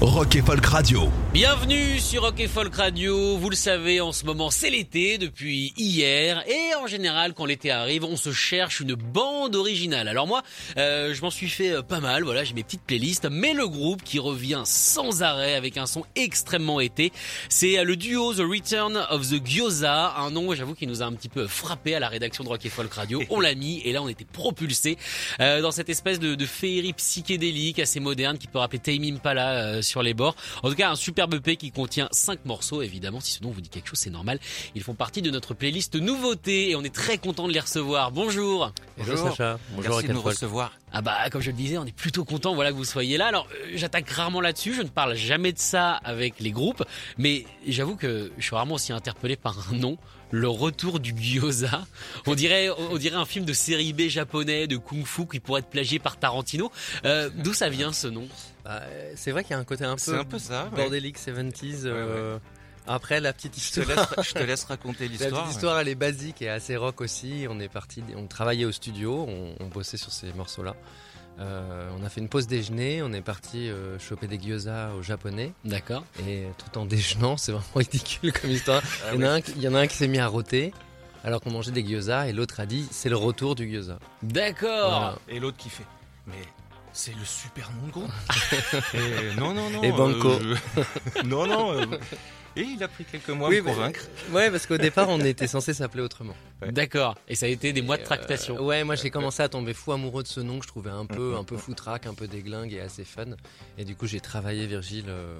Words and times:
Rock 0.00 0.36
et 0.36 0.42
Folk 0.42 0.64
Radio. 0.64 1.08
Bienvenue 1.32 1.98
sur 1.98 2.22
Rock 2.22 2.38
et 2.38 2.46
Folk 2.46 2.72
Radio. 2.76 3.36
Vous 3.36 3.50
le 3.50 3.56
savez, 3.56 4.00
en 4.00 4.12
ce 4.12 4.24
moment, 4.24 4.48
c'est 4.48 4.70
l'été 4.70 5.18
depuis 5.18 5.72
hier. 5.76 6.44
Et 6.48 6.72
en 6.76 6.86
général, 6.86 7.34
quand 7.34 7.46
l'été 7.46 7.72
arrive, 7.72 8.04
on 8.04 8.16
se 8.16 8.32
cherche 8.32 8.78
une 8.78 8.94
bande 8.94 9.56
originale. 9.56 10.06
Alors 10.06 10.28
moi, 10.28 10.44
euh, 10.76 11.12
je 11.14 11.20
m'en 11.22 11.30
suis 11.30 11.48
fait 11.48 11.72
euh, 11.72 11.82
pas 11.82 11.98
mal. 11.98 12.22
Voilà, 12.22 12.44
j'ai 12.44 12.54
mes 12.54 12.62
petites 12.62 12.82
playlists. 12.82 13.26
Mais 13.28 13.54
le 13.54 13.66
groupe 13.66 14.04
qui 14.04 14.20
revient 14.20 14.62
sans 14.64 15.24
arrêt 15.24 15.54
avec 15.54 15.76
un 15.76 15.86
son 15.86 16.04
extrêmement 16.14 16.78
été, 16.78 17.12
c'est 17.48 17.80
euh, 17.80 17.82
le 17.82 17.96
duo 17.96 18.32
The 18.32 18.42
Return 18.48 19.04
of 19.10 19.28
the 19.28 19.44
Gyoza. 19.44 20.14
Un 20.16 20.30
nom, 20.30 20.54
j'avoue, 20.54 20.74
qui 20.74 20.86
nous 20.86 21.02
a 21.02 21.06
un 21.06 21.12
petit 21.12 21.28
peu 21.28 21.48
frappé 21.48 21.96
à 21.96 21.98
la 21.98 22.08
rédaction 22.08 22.44
de 22.44 22.48
Rock 22.48 22.64
et 22.64 22.70
Folk 22.70 22.92
Radio. 22.94 23.20
On 23.30 23.40
l'a 23.40 23.56
mis 23.56 23.80
et 23.84 23.90
là, 23.90 24.00
on 24.00 24.08
était 24.08 24.24
propulsé 24.24 24.96
euh, 25.40 25.60
dans 25.60 25.72
cette 25.72 25.88
espèce 25.88 26.20
de, 26.20 26.36
de 26.36 26.46
féerie 26.46 26.92
psychédélique 26.92 27.80
assez 27.80 27.98
moderne 27.98 28.38
qui 28.38 28.46
peut 28.46 28.60
rappeler 28.60 28.78
Tame 28.78 29.02
Impala 29.02 29.54
euh, 29.54 29.82
sur 29.88 30.02
les 30.02 30.14
bords. 30.14 30.36
En 30.62 30.68
tout 30.68 30.76
cas, 30.76 30.90
un 30.90 30.96
superbe 30.96 31.34
EP 31.34 31.56
qui 31.56 31.72
contient 31.72 32.08
cinq 32.12 32.44
morceaux, 32.44 32.82
évidemment. 32.82 33.20
Si 33.20 33.32
ce 33.32 33.42
nom 33.42 33.50
vous 33.50 33.60
dit 33.60 33.68
quelque 33.68 33.88
chose, 33.88 33.98
c'est 33.98 34.10
normal. 34.10 34.38
Ils 34.74 34.82
font 34.82 34.94
partie 34.94 35.22
de 35.22 35.30
notre 35.30 35.54
playlist 35.54 35.96
nouveautés 35.96 36.70
et 36.70 36.76
on 36.76 36.82
est 36.82 36.94
très 36.94 37.18
content 37.18 37.48
de 37.48 37.52
les 37.52 37.60
recevoir. 37.60 38.12
Bonjour. 38.12 38.72
Bonjour 38.96 39.18
Sacha. 39.18 39.58
Bonjour 39.70 39.94
Merci 39.94 40.08
de 40.08 40.12
nous 40.12 40.22
recevoir. 40.22 40.72
Ah 40.92 41.02
bah, 41.02 41.28
comme 41.30 41.42
je 41.42 41.50
le 41.50 41.56
disais, 41.56 41.78
on 41.78 41.84
est 41.84 41.94
plutôt 41.94 42.24
content, 42.24 42.54
voilà, 42.54 42.70
que 42.70 42.76
vous 42.76 42.84
soyez 42.84 43.18
là. 43.18 43.26
Alors, 43.26 43.46
euh, 43.52 43.72
j'attaque 43.74 44.08
rarement 44.08 44.40
là-dessus. 44.40 44.74
Je 44.74 44.82
ne 44.82 44.88
parle 44.88 45.14
jamais 45.14 45.52
de 45.52 45.58
ça 45.58 45.92
avec 45.92 46.40
les 46.40 46.50
groupes, 46.50 46.82
mais 47.18 47.44
j'avoue 47.66 47.96
que 47.96 48.32
je 48.38 48.44
suis 48.44 48.54
rarement 48.54 48.76
aussi 48.76 48.92
interpellé 48.92 49.36
par 49.36 49.70
un 49.70 49.76
nom. 49.76 49.98
Le 50.30 50.48
retour 50.48 51.00
du 51.00 51.12
gyoza. 51.16 51.86
On 52.26 52.34
dirait, 52.34 52.68
on 52.70 52.96
dirait 52.98 53.16
un 53.16 53.24
film 53.24 53.44
de 53.44 53.52
série 53.52 53.92
B 53.92 54.08
japonais 54.08 54.66
de 54.66 54.76
kung-fu 54.76 55.26
qui 55.26 55.40
pourrait 55.40 55.60
être 55.60 55.70
plagié 55.70 55.98
par 55.98 56.18
Tarantino. 56.18 56.70
Euh, 57.04 57.30
D'où 57.34 57.54
ça 57.54 57.68
vient 57.70 57.92
ce 57.92 58.08
nom 58.08 58.28
Bah, 58.64 58.82
c'est 59.16 59.30
vrai 59.30 59.42
qu'il 59.42 59.52
y 59.52 59.54
a 59.54 59.58
un 59.58 59.64
côté 59.64 59.84
un 59.84 59.96
C'est 59.96 60.12
peu, 60.12 60.18
un 60.18 60.24
peu 60.24 60.38
ça. 60.38 60.64
ouais. 60.72 60.76
bordélique 60.82 61.18
70s. 61.18 61.82
euh, 61.86 62.38
Après, 62.86 63.20
la 63.20 63.32
petite 63.32 63.54
Je 63.58 63.70
te, 63.72 63.80
histoire. 63.80 64.10
laisse, 64.18 64.26
je 64.28 64.34
te 64.34 64.42
laisse 64.42 64.64
raconter 64.64 65.04
La 65.06 65.10
l'histoire. 65.12 65.42
petite 65.44 65.54
histoire, 65.54 65.78
elle 65.80 65.88
est 65.88 65.94
basique 65.94 66.42
et 66.42 66.48
assez 66.50 66.76
rock 66.76 67.00
aussi. 67.00 67.46
On 67.48 67.58
est 67.60 67.68
parti, 67.68 68.02
on 68.14 68.26
travaillait 68.26 68.64
au 68.66 68.72
studio, 68.72 69.24
on, 69.28 69.54
on 69.60 69.66
bossait 69.68 69.96
sur 69.96 70.12
ces 70.12 70.32
morceaux-là. 70.34 70.74
Euh, 71.40 71.88
on 72.00 72.04
a 72.04 72.08
fait 72.08 72.20
une 72.20 72.28
pause 72.28 72.46
déjeuner, 72.48 73.00
on 73.02 73.12
est 73.12 73.20
parti 73.20 73.68
euh, 73.68 73.96
choper 74.00 74.26
des 74.26 74.38
gyoza 74.38 74.90
au 74.98 75.02
japonais 75.02 75.52
D'accord. 75.64 76.04
et 76.26 76.46
tout 76.58 76.76
en 76.78 76.84
déjeunant, 76.84 77.36
c'est 77.36 77.52
vraiment 77.52 77.66
ridicule 77.76 78.32
comme 78.32 78.50
histoire. 78.50 78.82
Ah 79.04 79.10
il, 79.14 79.20
y 79.20 79.24
en 79.24 79.28
a 79.28 79.32
oui. 79.34 79.38
un, 79.38 79.40
qui- 79.40 79.52
il 79.56 79.62
y 79.62 79.68
en 79.68 79.74
a 79.74 79.78
un 79.80 79.86
qui 79.86 79.96
s'est 79.96 80.08
mis 80.08 80.18
à 80.18 80.26
rôter 80.26 80.72
alors 81.22 81.40
qu'on 81.40 81.50
mangeait 81.52 81.70
des 81.70 81.84
gyoza 81.84 82.26
et 82.28 82.32
l'autre 82.32 82.58
a 82.58 82.66
dit 82.66 82.88
c'est 82.90 83.08
le 83.08 83.16
retour 83.16 83.54
du 83.54 83.70
gyoza. 83.70 83.98
D'accord. 84.22 84.88
Voilà. 84.90 85.18
Et 85.28 85.38
l'autre 85.38 85.56
qui 85.58 85.70
fait. 85.70 85.86
Mais 86.26 86.42
c'est 86.92 87.14
le 87.14 87.24
super 87.24 87.70
nom 87.80 87.86
de 87.86 87.92
groupe. 87.92 88.10
et 88.94 89.36
non, 89.38 89.54
non, 89.54 89.70
non. 89.70 89.82
Et 89.84 89.92
Banco. 89.92 90.28
euh, 90.30 90.56
je- 91.16 91.22
non, 91.24 91.46
non. 91.46 91.80
Euh, 92.58 92.62
Et 92.62 92.64
il 92.64 92.82
a 92.82 92.88
pris 92.88 93.04
quelques 93.04 93.28
mois 93.30 93.48
à 93.48 93.50
Oui, 93.50 93.56
me 93.58 93.62
mais- 93.62 93.72
convaincre. 93.72 94.00
Ouais, 94.32 94.50
parce 94.50 94.66
qu'au 94.66 94.76
départ, 94.78 95.08
on 95.08 95.20
était 95.20 95.46
censé 95.46 95.72
s'appeler 95.74 96.02
autrement. 96.02 96.34
D'accord. 96.70 97.14
Et 97.28 97.34
ça 97.34 97.46
a 97.46 97.48
été 97.48 97.72
des 97.72 97.82
mois 97.82 97.96
de 97.96 98.02
Et, 98.02 98.04
tractation. 98.04 98.56
euh, 98.56 98.62
ouais, 98.62 98.84
moi 98.84 98.94
j'ai 98.96 99.10
commencé 99.10 99.42
à 99.42 99.48
tomber 99.48 99.74
fou 99.74 99.92
amoureux 99.92 100.22
de 100.22 100.28
ce 100.28 100.40
nom 100.40 100.58
que 100.58 100.64
je 100.64 100.68
trouvais 100.68 100.90
un 100.90 101.06
peu, 101.06 101.36
un 101.36 101.44
peu 101.44 101.56
foutraque, 101.56 102.06
un 102.06 102.14
peu 102.14 102.26
déglingue 102.26 102.72
et 102.72 102.80
assez 102.80 103.04
fun. 103.04 103.26
Et 103.78 103.84
du 103.84 103.94
coup, 103.96 104.06
j'ai 104.06 104.20
travaillé 104.20 104.66
Virgile 104.66 105.04
euh, 105.08 105.38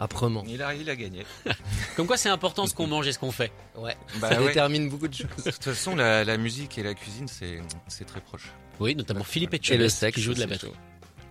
âprement. 0.00 0.44
Il 0.46 0.62
a, 0.62 0.74
il 0.74 0.88
a 0.90 0.96
gagné. 0.96 1.24
Comme 1.96 2.06
quoi, 2.06 2.16
c'est 2.16 2.28
important 2.28 2.66
ce 2.66 2.74
qu'on 2.74 2.86
mange 2.86 3.06
et 3.06 3.12
ce 3.12 3.18
qu'on 3.18 3.32
fait. 3.32 3.52
Ouais, 3.76 3.96
Bah 4.20 4.30
ça 4.30 4.40
ouais. 4.40 4.48
détermine 4.48 4.88
beaucoup 4.88 5.08
de 5.08 5.14
choses. 5.14 5.28
De 5.44 5.50
toute 5.50 5.64
façon, 5.64 5.96
la, 5.96 6.24
la 6.24 6.36
musique 6.36 6.76
et 6.78 6.82
la 6.82 6.94
cuisine, 6.94 7.28
c'est 7.28 7.60
c'est 7.88 8.04
très 8.04 8.20
proche. 8.20 8.50
Oui, 8.80 8.94
notamment 8.96 9.22
Philippe 9.24 9.54
Et 9.54 9.58
le 9.58 9.62
Etchebest 9.62 9.98
sexe 9.98 10.16
qui 10.16 10.22
joue 10.22 10.34
de 10.34 10.40
la 10.40 10.46
batterie. 10.46 10.72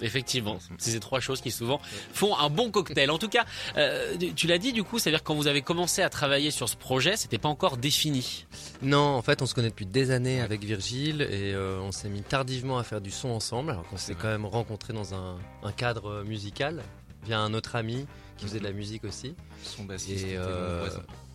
Effectivement, 0.04 0.60
c'est 0.78 0.92
ces 0.92 1.00
trois 1.00 1.20
choses 1.20 1.42
qui 1.42 1.50
souvent 1.50 1.80
font 2.14 2.38
un 2.38 2.50
bon 2.50 2.70
cocktail. 2.70 3.10
En 3.10 3.18
tout 3.18 3.30
cas, 3.30 3.46
euh, 3.78 4.16
tu 4.36 4.48
l'as 4.48 4.58
dit 4.58 4.74
du 4.74 4.84
coup, 4.84 5.00
c'est-à-dire 5.00 5.24
quand 5.24 5.34
vous 5.34 5.48
avez 5.48 5.62
commencé 5.62 6.02
à 6.02 6.10
travailler 6.10 6.52
sur 6.52 6.70
ce 6.70 6.76
projet, 6.76 7.18
c'était 7.18 7.38
pas 7.38 7.50
encore 7.50 7.78
défini. 7.78 8.46
Non, 8.82 9.00
en 9.16 9.22
fait, 9.22 9.42
on 9.42 9.46
se 9.46 9.56
connaît 9.56 9.70
depuis 9.70 9.86
des 9.86 10.12
années 10.12 10.42
avec 10.42 10.64
Virgile 10.64 11.22
et 11.22 11.54
euh, 11.54 11.80
on 11.82 11.92
s'est 11.92 12.10
mis 12.10 12.22
tardivement 12.22 12.78
à 12.78 12.84
faire 12.84 13.02
du 13.02 13.12
son 13.12 13.30
ensemble, 13.30 13.72
alors 13.72 13.88
qu'on 13.88 13.98
s'est 13.98 14.16
quand 14.16 14.28
même 14.28 14.46
rencontrés 14.46 14.94
dans 14.94 15.14
un, 15.14 15.38
un 15.64 15.72
cadre 15.72 16.24
musical 16.24 16.84
via 17.26 17.40
un 17.40 17.54
autre 17.54 17.76
ami 17.76 18.06
qui 18.38 18.46
faisait 18.46 18.60
de 18.60 18.64
la 18.64 18.74
musique 18.74 19.04
aussi. 19.06 19.36
Son 19.64 19.84
bassiste 19.84 20.26
Et 20.26 20.36
euh, 20.36 20.88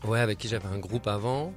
ouais, 0.04 0.20
avec 0.20 0.38
qui 0.38 0.48
j'avais 0.48 0.68
un 0.68 0.78
groupe 0.78 1.06
avant. 1.06 1.52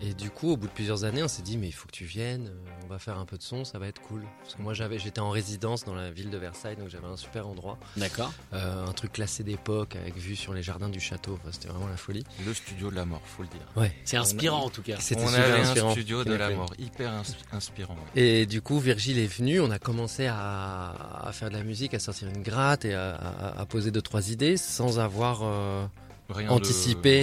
Et 0.00 0.14
du 0.14 0.30
coup, 0.30 0.52
au 0.52 0.56
bout 0.56 0.68
de 0.68 0.72
plusieurs 0.72 1.02
années, 1.04 1.22
on 1.24 1.28
s'est 1.28 1.42
dit, 1.42 1.56
mais 1.58 1.66
il 1.66 1.72
faut 1.72 1.86
que 1.86 1.92
tu 1.92 2.04
viennes, 2.04 2.46
euh, 2.48 2.70
on 2.84 2.86
va 2.88 2.98
faire 3.00 3.18
un 3.18 3.24
peu 3.24 3.36
de 3.36 3.42
son, 3.42 3.64
ça 3.64 3.78
va 3.80 3.88
être 3.88 4.00
cool. 4.00 4.22
Parce 4.42 4.54
que 4.54 4.62
moi, 4.62 4.72
j'avais, 4.72 4.98
j'étais 4.98 5.20
en 5.20 5.30
résidence 5.30 5.84
dans 5.84 5.94
la 5.96 6.10
ville 6.12 6.30
de 6.30 6.38
Versailles, 6.38 6.76
donc 6.76 6.88
j'avais 6.88 7.08
un 7.08 7.16
super 7.16 7.48
endroit. 7.48 7.78
D'accord. 7.96 8.32
Euh, 8.52 8.86
un 8.86 8.92
truc 8.92 9.12
classé 9.12 9.42
d'époque, 9.42 9.96
avec 9.96 10.16
vue 10.16 10.36
sur 10.36 10.54
les 10.54 10.62
jardins 10.62 10.88
du 10.88 11.00
château. 11.00 11.34
Enfin, 11.40 11.48
c'était 11.50 11.68
vraiment 11.68 11.88
la 11.88 11.96
folie. 11.96 12.24
Le 12.46 12.54
studio 12.54 12.90
de 12.90 12.94
la 12.96 13.04
mort, 13.06 13.22
faut 13.24 13.42
le 13.42 13.48
dire. 13.48 13.60
Ouais. 13.76 13.92
C'est 14.04 14.16
inspirant 14.16 14.64
en 14.66 14.70
tout 14.70 14.82
cas. 14.82 14.96
C'était 15.00 15.20
On 15.22 15.26
super 15.28 15.44
avait 15.44 15.60
inspirant. 15.62 15.88
un 15.88 15.92
studio 15.92 16.22
de 16.24 16.34
la 16.34 16.50
mort, 16.50 16.72
hyper 16.78 17.10
ins- 17.12 17.22
inspirant. 17.56 17.94
ouais. 18.14 18.22
Et 18.22 18.46
du 18.46 18.62
coup, 18.62 18.78
Virgile 18.78 19.18
est 19.18 19.26
venu, 19.26 19.60
on 19.60 19.70
a 19.72 19.78
commencé 19.80 20.26
à, 20.26 20.94
à 21.26 21.32
faire 21.32 21.48
de 21.50 21.54
la 21.56 21.64
musique, 21.64 21.92
à 21.94 21.98
sortir 21.98 22.28
une 22.28 22.42
gratte 22.42 22.84
et 22.84 22.94
à, 22.94 23.14
à- 23.16 23.60
à 23.60 23.66
poser 23.66 23.90
deux, 23.90 24.02
trois 24.02 24.30
idées 24.30 24.56
sans 24.56 25.00
avoir 25.00 25.40
euh, 25.42 25.84
Rien 26.30 26.50
de- 26.58 26.64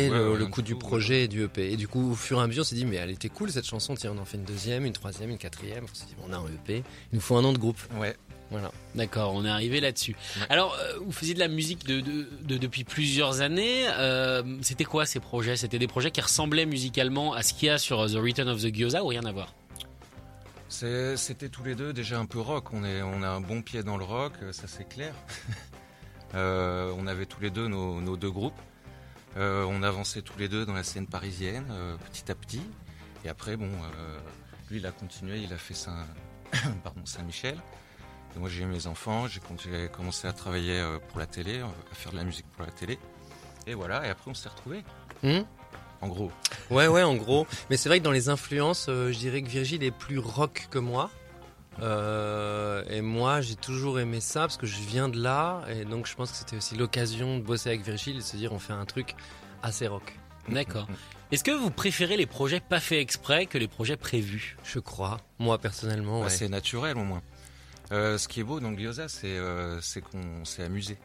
ouais, 0.09 0.17
le, 0.17 0.29
rien 0.29 0.39
le 0.39 0.45
du 0.45 0.51
coup 0.51 0.61
du 0.63 0.71
tout, 0.73 0.79
projet 0.79 1.23
et 1.25 1.27
du 1.27 1.43
EP. 1.43 1.71
Et 1.71 1.77
du 1.77 1.87
coup, 1.87 2.11
au 2.11 2.15
fur 2.15 2.39
et 2.39 2.43
à 2.43 2.47
mesure, 2.47 2.61
on 2.61 2.65
s'est 2.65 2.75
dit, 2.75 2.85
mais 2.85 2.95
elle 2.95 3.11
était 3.11 3.29
cool 3.29 3.51
cette 3.51 3.65
chanson, 3.67 3.93
tiens, 3.95 4.13
on 4.15 4.19
en 4.19 4.25
fait 4.25 4.37
une 4.37 4.43
deuxième, 4.45 4.85
une 4.85 4.93
troisième, 4.93 5.29
une 5.29 5.37
quatrième. 5.37 5.83
On 5.83 5.93
s'est 5.95 6.05
dit, 6.07 6.15
bon, 6.17 6.23
on 6.29 6.33
a 6.33 6.37
un 6.37 6.45
EP, 6.47 6.77
il 7.11 7.15
nous 7.15 7.21
faut 7.21 7.35
un 7.37 7.41
nom 7.43 7.53
de 7.53 7.59
groupe. 7.59 7.79
Ouais. 7.93 7.99
Ouais. 7.99 8.15
Voilà. 8.51 8.71
D'accord, 8.93 9.33
on 9.33 9.43
est 9.43 9.49
arrivé 9.49 9.79
là-dessus. 9.81 10.15
Ouais. 10.39 10.45
Alors, 10.49 10.75
euh, 10.79 10.99
vous 11.03 11.11
faisiez 11.11 11.33
de 11.33 11.39
la 11.39 11.47
musique 11.47 11.83
de, 11.85 11.99
de- 11.99 12.27
de- 12.43 12.57
depuis 12.57 12.83
plusieurs 12.83 13.41
années. 13.41 13.85
Euh, 13.97 14.43
c'était 14.61 14.83
quoi 14.85 15.05
ces 15.07 15.19
projets? 15.19 15.55
C'était 15.55 15.79
des 15.79 15.87
projets 15.87 16.11
qui 16.11 16.21
ressemblaient 16.21 16.67
musicalement 16.67 17.33
à 17.33 17.41
ce 17.41 17.53
qu'il 17.55 17.67
y 17.67 17.69
a 17.71 17.79
sur 17.79 18.05
The 18.05 18.15
Return 18.17 18.47
of 18.49 18.61
the 18.61 18.73
Gyoza 18.73 19.03
ou 19.03 19.07
rien 19.07 19.25
à 19.25 19.31
voir? 19.31 19.53
C'était 20.69 21.49
tous 21.49 21.63
les 21.63 21.73
deux 21.75 21.93
déjà 21.93 22.19
un 22.19 22.25
peu 22.25 22.39
rock. 22.39 22.73
On, 22.73 22.83
est, 22.83 23.01
on 23.01 23.21
a 23.23 23.27
un 23.29 23.41
bon 23.41 23.61
pied 23.61 23.81
dans 23.83 23.97
le 23.97 24.03
rock, 24.03 24.33
euh, 24.43 24.51
ça 24.51 24.63
c'est 24.67 24.87
clair. 24.87 25.13
Euh, 26.33 26.91
on 26.97 27.07
avait 27.07 27.27
tous 27.27 27.39
les 27.39 27.49
deux 27.49 27.67
nos, 27.69 28.01
nos 28.01 28.17
deux 28.17 28.31
groupes. 28.31 28.59
Euh, 29.37 29.65
on 29.69 29.83
avançait 29.83 30.21
tous 30.21 30.37
les 30.39 30.47
deux 30.47 30.65
dans 30.65 30.73
la 30.73 30.83
scène 30.83 31.07
parisienne, 31.07 31.65
euh, 31.71 31.95
petit 32.11 32.31
à 32.31 32.35
petit. 32.35 32.61
Et 33.25 33.29
après, 33.29 33.57
bon, 33.57 33.69
euh, 33.69 34.19
lui 34.69 34.77
il 34.77 34.85
a 34.85 34.91
continué, 34.91 35.39
il 35.39 35.51
a 35.51 35.57
fait 35.57 35.73
Saint, 35.73 36.05
pardon, 36.83 37.01
Saint-Michel. 37.05 37.57
Et 38.35 38.39
moi 38.39 38.49
j'ai 38.49 38.63
eu 38.63 38.65
mes 38.65 38.87
enfants, 38.87 39.27
j'ai 39.27 39.39
commencé 39.89 40.27
à 40.27 40.33
travailler 40.33 40.83
pour 41.09 41.19
la 41.19 41.25
télé, 41.25 41.61
à 41.61 41.95
faire 41.95 42.11
de 42.11 42.17
la 42.17 42.23
musique 42.25 42.45
pour 42.55 42.65
la 42.65 42.71
télé. 42.71 42.99
Et 43.67 43.73
voilà, 43.73 44.05
et 44.05 44.09
après 44.09 44.29
on 44.29 44.33
s'est 44.33 44.49
retrouvés. 44.49 44.83
Hmm 45.23 45.41
En 46.01 46.07
gros, 46.07 46.31
Ouais, 46.69 46.87
ouais, 46.87 47.03
en 47.03 47.15
gros. 47.15 47.47
Mais 47.69 47.77
c'est 47.77 47.89
vrai 47.89 47.99
que 47.99 48.03
dans 48.03 48.11
les 48.11 48.27
influences, 48.29 48.87
euh, 48.89 49.11
je 49.11 49.17
dirais 49.17 49.41
que 49.41 49.47
Virgile 49.49 49.83
est 49.83 49.91
plus 49.91 50.19
rock 50.19 50.67
que 50.69 50.79
moi. 50.79 51.09
Euh, 51.81 52.83
et 52.89 53.01
moi, 53.01 53.41
j'ai 53.41 53.55
toujours 53.55 53.99
aimé 53.99 54.19
ça 54.21 54.41
parce 54.41 54.57
que 54.57 54.65
je 54.65 54.77
viens 54.79 55.09
de 55.09 55.21
là. 55.21 55.63
Et 55.69 55.85
donc, 55.85 56.07
je 56.07 56.15
pense 56.15 56.31
que 56.31 56.37
c'était 56.37 56.57
aussi 56.57 56.75
l'occasion 56.75 57.37
de 57.37 57.43
bosser 57.43 57.69
avec 57.69 57.81
Virgile 57.83 58.15
et 58.15 58.19
de 58.19 58.23
se 58.23 58.37
dire 58.37 58.53
on 58.53 58.59
fait 58.59 58.73
un 58.73 58.85
truc 58.85 59.15
assez 59.61 59.87
rock. 59.87 60.17
D'accord. 60.49 60.87
Est-ce 61.31 61.43
que 61.43 61.51
vous 61.51 61.71
préférez 61.71 62.17
les 62.17 62.27
projets 62.27 62.59
pas 62.59 62.79
faits 62.79 62.99
exprès 62.99 63.45
que 63.47 63.57
les 63.57 63.67
projets 63.67 63.97
prévus? 63.97 64.57
Je 64.63 64.79
crois. 64.79 65.19
Moi, 65.39 65.57
personnellement, 65.57 66.19
Bah, 66.19 66.25
ouais. 66.25 66.29
c'est 66.31 66.49
naturel 66.49 66.97
au 66.97 67.03
moins. 67.03 67.21
Euh, 67.91 68.17
ce 68.17 68.27
qui 68.27 68.39
est 68.39 68.43
beau 68.43 68.59
dans 68.59 68.71
gyoza, 68.71 69.07
c'est 69.07 69.37
euh, 69.37 69.79
qu'on 70.11 70.45
s'est 70.45 70.63
amusé. 70.63 70.97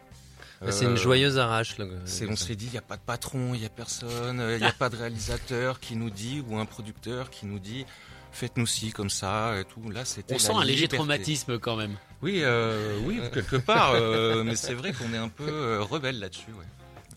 Bah, 0.60 0.72
c'est 0.72 0.84
une 0.84 0.96
joyeuse 0.96 1.38
arrache. 1.38 1.78
là, 1.78 1.86
on 2.28 2.36
s'est 2.36 2.54
dit, 2.54 2.66
il 2.66 2.72
n'y 2.72 2.78
a 2.78 2.82
pas 2.82 2.96
de 2.96 3.02
patron, 3.02 3.54
il 3.54 3.60
n'y 3.60 3.66
a 3.66 3.70
personne, 3.70 4.44
il 4.52 4.58
n'y 4.58 4.64
a 4.66 4.72
pas 4.72 4.90
de 4.90 4.96
réalisateur 4.96 5.80
qui 5.80 5.96
nous 5.96 6.10
dit, 6.10 6.44
ou 6.46 6.58
un 6.58 6.66
producteur 6.66 7.30
qui 7.30 7.46
nous 7.46 7.58
dit, 7.58 7.86
faites-nous 8.32 8.66
ci, 8.66 8.92
comme 8.92 9.10
ça, 9.10 9.58
et 9.60 9.64
tout. 9.64 9.90
Là, 9.90 10.04
c'était 10.04 10.34
On 10.34 10.38
sent 10.38 10.52
un 10.52 10.60
léger 10.64 10.82
liberté. 10.82 10.96
traumatisme 10.96 11.58
quand 11.58 11.76
même. 11.76 11.96
Oui, 12.22 12.40
euh, 12.42 12.98
oui, 13.04 13.20
quelque 13.32 13.56
part, 13.56 13.92
euh, 13.94 14.44
mais 14.44 14.56
c'est 14.56 14.74
vrai 14.74 14.92
qu'on 14.92 15.12
est 15.14 15.18
un 15.18 15.28
peu 15.28 15.48
euh, 15.48 15.82
rebelle 15.82 16.18
là-dessus. 16.18 16.50
Ouais. 16.58 16.66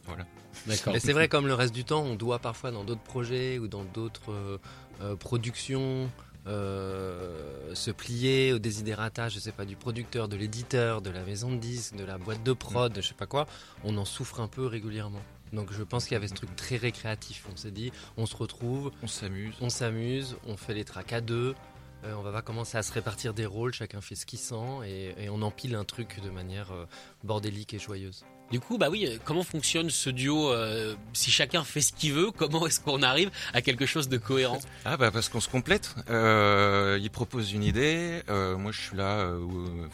Voilà. 0.06 0.26
D'accord. 0.68 0.94
Mais 0.94 1.00
c'est 1.00 1.14
vrai, 1.14 1.28
comme 1.28 1.48
le 1.48 1.54
reste 1.56 1.74
du 1.74 1.84
temps, 1.84 2.04
on 2.04 2.16
doit 2.16 2.40
parfois 2.40 2.72
dans 2.72 2.84
d'autres 2.84 3.02
projets 3.02 3.60
ou 3.60 3.68
dans 3.68 3.84
d'autres 3.84 4.32
euh, 4.32 4.58
euh, 5.02 5.16
productions 5.16 6.10
euh, 6.48 7.74
se 7.74 7.92
plier 7.92 8.54
au 8.54 8.60
désidérata, 8.60 9.30
je 9.30 9.40
sais 9.40 9.52
pas, 9.52 9.66
du 9.66 9.76
producteur, 9.76 10.28
de 10.28 10.36
l'éditeur, 10.36 11.02
de 11.02 11.10
la 11.10 11.24
maison 11.24 11.52
de 11.52 11.58
disques, 11.58 11.96
de 11.96 12.04
la 12.06 12.18
boîte 12.18 12.44
de 12.44 12.54
prod, 12.54 12.94
je 12.96 13.02
sais 13.08 13.14
pas 13.14 13.26
quoi, 13.28 13.46
on 13.84 13.98
en 13.98 14.06
souffre 14.06 14.40
un 14.42 14.48
peu 14.48 14.66
régulièrement. 14.66 15.22
Donc 15.54 15.72
je 15.72 15.84
pense 15.84 16.04
qu'il 16.06 16.14
y 16.14 16.18
avait 16.18 16.28
ce 16.28 16.34
truc 16.34 16.56
très 16.56 16.76
récréatif. 16.78 17.46
On 17.52 17.56
s'est 17.56 17.72
dit, 17.72 17.92
on 18.18 18.26
se 18.26 18.36
retrouve, 18.36 18.92
On 19.04 19.08
s'amuse. 19.08 19.54
on 19.62 19.70
s'amuse, 19.70 20.36
on 20.48 20.58
fait 20.58 20.74
les 20.74 20.84
tracks 20.84 21.14
à 21.14 21.22
deux. 21.22 21.56
euh, 22.04 22.14
on 22.18 22.22
va 22.22 22.32
pas 22.34 22.42
commencer 22.42 22.78
à 22.78 22.84
se 22.84 22.92
répartir 22.92 23.34
des 23.34 23.46
rôles, 23.46 23.74
chacun 23.74 24.02
fait 24.02 24.16
ce 24.16 24.26
qu'il 24.26 24.40
sent 24.40 24.56
et, 24.86 25.14
et 25.26 25.30
on 25.30 25.42
empile 25.42 25.76
un 25.76 25.86
truc 25.86 26.20
de 26.22 26.30
manière 26.30 26.72
euh, 26.74 26.86
bordélique 27.24 27.74
et 27.74 27.80
joyeuse. 27.80 28.26
Du 28.52 28.60
coup, 28.60 28.78
bah 28.78 28.90
oui, 28.90 29.06
euh, 29.08 29.18
comment 29.24 29.44
fonctionne 29.44 29.90
ce 29.90 30.10
duo 30.10 30.52
euh, 30.52 30.96
Si 31.14 31.32
chacun 31.32 31.64
fait 31.64 31.80
ce 31.82 31.94
qu'il 31.94 32.12
veut, 32.14 32.30
comment 32.32 32.68
est-ce 32.68 32.82
qu'on 32.82 33.02
arrive 33.02 33.32
à 33.54 33.62
quelque 33.62 33.86
chose 33.86 34.10
de 34.10 34.18
cohérent? 34.18 34.60
Ah 34.86 34.98
bah 34.98 35.12
parce 35.12 35.30
qu'on 35.30 35.40
se 35.40 35.48
complète. 35.50 35.96
Euh, 36.10 37.00
il 37.02 37.10
propose 37.10 37.54
une 37.54 37.64
idée, 37.64 38.22
euh, 38.30 38.58
moi 38.58 38.72
je 38.74 38.82
suis 38.82 38.98
là, 38.98 39.32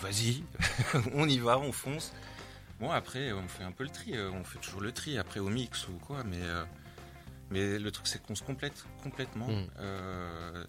vas-y, 0.01 0.43
on 1.13 1.27
y 1.29 1.37
va, 1.37 1.59
on 1.59 1.71
fonce. 1.71 2.11
Bon 2.79 2.91
après 2.91 3.31
on 3.33 3.47
fait 3.47 3.63
un 3.63 3.71
peu 3.71 3.83
le 3.83 3.89
tri, 3.89 4.15
euh, 4.15 4.31
on 4.31 4.43
fait 4.43 4.59
toujours 4.59 4.81
le 4.81 4.91
tri 4.91 5.17
après 5.17 5.39
au 5.39 5.49
mix 5.49 5.87
ou 5.89 5.93
quoi, 6.05 6.23
mais 6.23 6.39
euh, 6.41 6.63
mais 7.49 7.77
le 7.79 7.91
truc 7.91 8.07
c'est 8.07 8.21
qu'on 8.21 8.35
se 8.35 8.43
complète 8.43 8.85
complètement. 9.03 9.47
Mm. 9.47 9.67
Euh, 9.79 10.65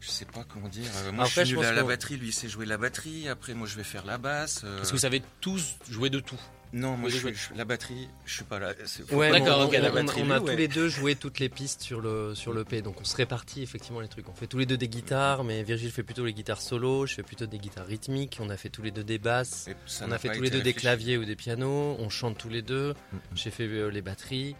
je 0.00 0.10
sais 0.10 0.26
pas 0.26 0.44
comment 0.44 0.68
dire. 0.68 0.90
moi 1.14 1.24
Après, 1.24 1.36
je 1.36 1.40
je 1.40 1.46
suis 1.46 1.54
pense 1.56 1.64
à 1.64 1.72
la 1.72 1.82
batterie, 1.82 2.16
lui 2.16 2.28
il 2.28 2.32
sait 2.32 2.48
jouer 2.48 2.66
la 2.66 2.76
batterie. 2.76 3.28
Après 3.28 3.54
moi 3.54 3.66
je 3.66 3.76
vais 3.76 3.84
faire 3.84 4.04
la 4.04 4.18
basse. 4.18 4.62
euh, 4.64 4.76
Parce 4.76 4.90
que 4.90 4.96
vous 4.96 5.00
savez 5.00 5.22
tous 5.40 5.76
jouer 5.90 6.10
de 6.10 6.20
tout. 6.20 6.40
Non, 6.76 6.96
moi 6.96 7.08
je, 7.10 7.28
la 7.56 7.64
batterie, 7.64 8.08
je 8.24 8.34
suis 8.34 8.44
pas 8.44 8.58
là. 8.58 8.72
Ouais, 9.12 9.30
D'accord, 9.30 9.60
on, 9.60 9.64
ok, 9.64 9.74
on- 9.78 9.82
la 9.82 9.90
on- 9.90 9.94
batterie, 9.94 10.22
on 10.24 10.30
a 10.30 10.40
tous 10.40 10.46
les 10.56 10.68
deux 10.68 10.88
joué 10.88 11.14
toutes 11.16 11.38
les 11.38 11.48
pistes 11.48 11.82
sur 11.82 12.00
le 12.00 12.34
sur 12.34 12.52
le 12.52 12.64
P, 12.64 12.82
donc 12.82 13.00
on 13.00 13.04
se 13.04 13.16
répartit 13.16 13.62
effectivement 13.62 14.00
les 14.00 14.08
trucs. 14.08 14.28
On 14.28 14.34
fait 14.34 14.46
tous 14.46 14.58
les 14.58 14.66
deux 14.66 14.76
des 14.76 14.88
guitares, 14.88 15.42
mais 15.42 15.62
Virgile 15.62 15.90
fait 15.90 16.02
plutôt 16.02 16.24
les 16.24 16.34
guitares 16.34 16.60
solo, 16.60 17.06
je 17.06 17.14
fais 17.14 17.22
plutôt 17.22 17.46
des 17.46 17.58
guitares 17.58 17.86
rythmiques. 17.86 18.38
On 18.40 18.50
a 18.50 18.56
fait 18.56 18.68
tous 18.70 18.82
les 18.82 18.90
deux 18.90 19.04
des 19.04 19.18
basses. 19.18 19.68
On 20.02 20.12
a 20.12 20.18
fait 20.18 20.28
tous 20.30 20.42
les 20.42 20.50
deux 20.50 20.62
des 20.62 20.74
claviers 20.74 21.16
ou 21.18 21.24
des 21.24 21.36
pianos. 21.36 21.96
On 21.98 22.08
chante 22.10 22.36
tous 22.38 22.48
les 22.50 22.62
deux. 22.62 22.92
Mm. 23.12 23.16
J'ai 23.34 23.50
fait 23.50 23.66
euh, 23.66 23.88
les 23.88 24.02
batteries. 24.02 24.54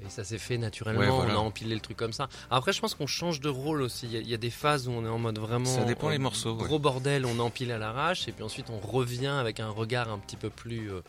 Et 0.00 0.08
ça 0.10 0.22
s'est 0.22 0.38
fait 0.38 0.58
naturellement, 0.58 1.00
Ouais, 1.00 1.08
voilà. 1.08 1.34
on 1.34 1.36
a 1.38 1.40
empilé 1.40 1.74
le 1.74 1.80
truc 1.80 1.96
comme 1.96 2.12
ça. 2.12 2.28
Après, 2.52 2.72
je 2.72 2.80
pense 2.80 2.94
qu'on 2.94 3.08
change 3.08 3.40
de 3.40 3.48
rôle 3.48 3.82
aussi. 3.82 4.06
Il 4.06 4.12
y, 4.12 4.16
a- 4.16 4.20
il 4.20 4.28
y 4.28 4.34
a 4.34 4.36
des 4.36 4.48
phases 4.50 4.86
où 4.86 4.92
on 4.92 5.04
est 5.04 5.08
en 5.08 5.18
mode 5.18 5.40
vraiment. 5.40 5.64
Ça 5.64 5.82
dépend 5.82 6.08
les 6.08 6.18
morceaux, 6.18 6.54
ouais. 6.54 6.62
Gros 6.62 6.78
bordel, 6.78 7.26
on 7.26 7.40
empile 7.40 7.72
à 7.72 7.78
l'arrache. 7.78 8.28
Et 8.28 8.32
puis 8.32 8.44
ensuite, 8.44 8.66
on 8.70 8.78
revient 8.78 9.26
avec 9.26 9.58
un 9.58 9.70
regard 9.70 10.08
un 10.12 10.20
petit 10.20 10.36
peu 10.36 10.50
plus. 10.50 10.92
euh, 10.92 11.00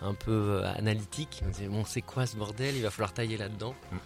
un 0.00 0.14
peu 0.14 0.60
euh, 0.62 0.72
analytique. 0.74 1.42
On 1.46 1.50
dit, 1.50 1.66
bon, 1.68 1.84
c'est 1.84 2.02
quoi 2.02 2.26
ce 2.26 2.36
bordel? 2.36 2.76
Il 2.76 2.82
va 2.82 2.90
falloir 2.90 3.12
tailler 3.12 3.36
là-dedans. 3.36 3.74
Mm. 3.92 3.96